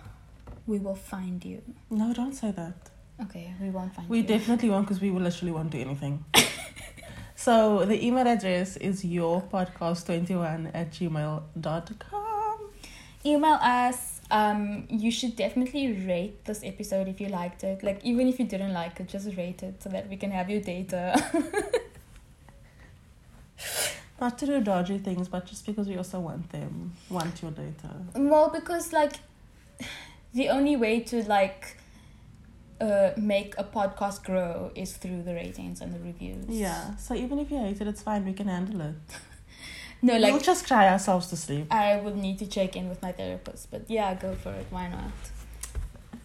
[0.67, 1.61] we will find you.
[1.89, 2.73] No, don't say that.
[3.23, 4.23] Okay, we won't find We you.
[4.23, 6.25] We definitely won't because we will literally won't do anything.
[7.35, 12.59] so the email address is yourpodcast21 at gmail.com.
[13.25, 18.27] email us um you should definitely rate this episode if you liked it like even
[18.27, 21.01] if you didn't like it just rate it so that we can have your data
[24.19, 27.89] Not to do dodgy things, but just because we also want them, want your data.
[28.15, 29.13] well because like
[30.35, 31.77] the only way to like
[32.81, 37.39] uh make a podcast grow is through the ratings and the reviews Yeah, so even
[37.39, 38.25] if you hate it, it's fine.
[38.25, 38.95] We can handle it.
[40.01, 41.65] no like we'll just cry ourselves to sleep.
[41.73, 44.87] i would need to check in with my therapist but yeah go for it why
[44.89, 45.11] not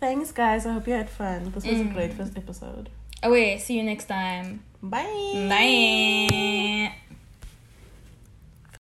[0.01, 0.65] Thanks, guys.
[0.65, 1.53] I hope you had fun.
[1.55, 1.93] This was a Mm.
[1.95, 2.89] great first episode.
[3.23, 4.47] okay see you next time
[4.83, 5.47] Bye.
[5.53, 6.93] bye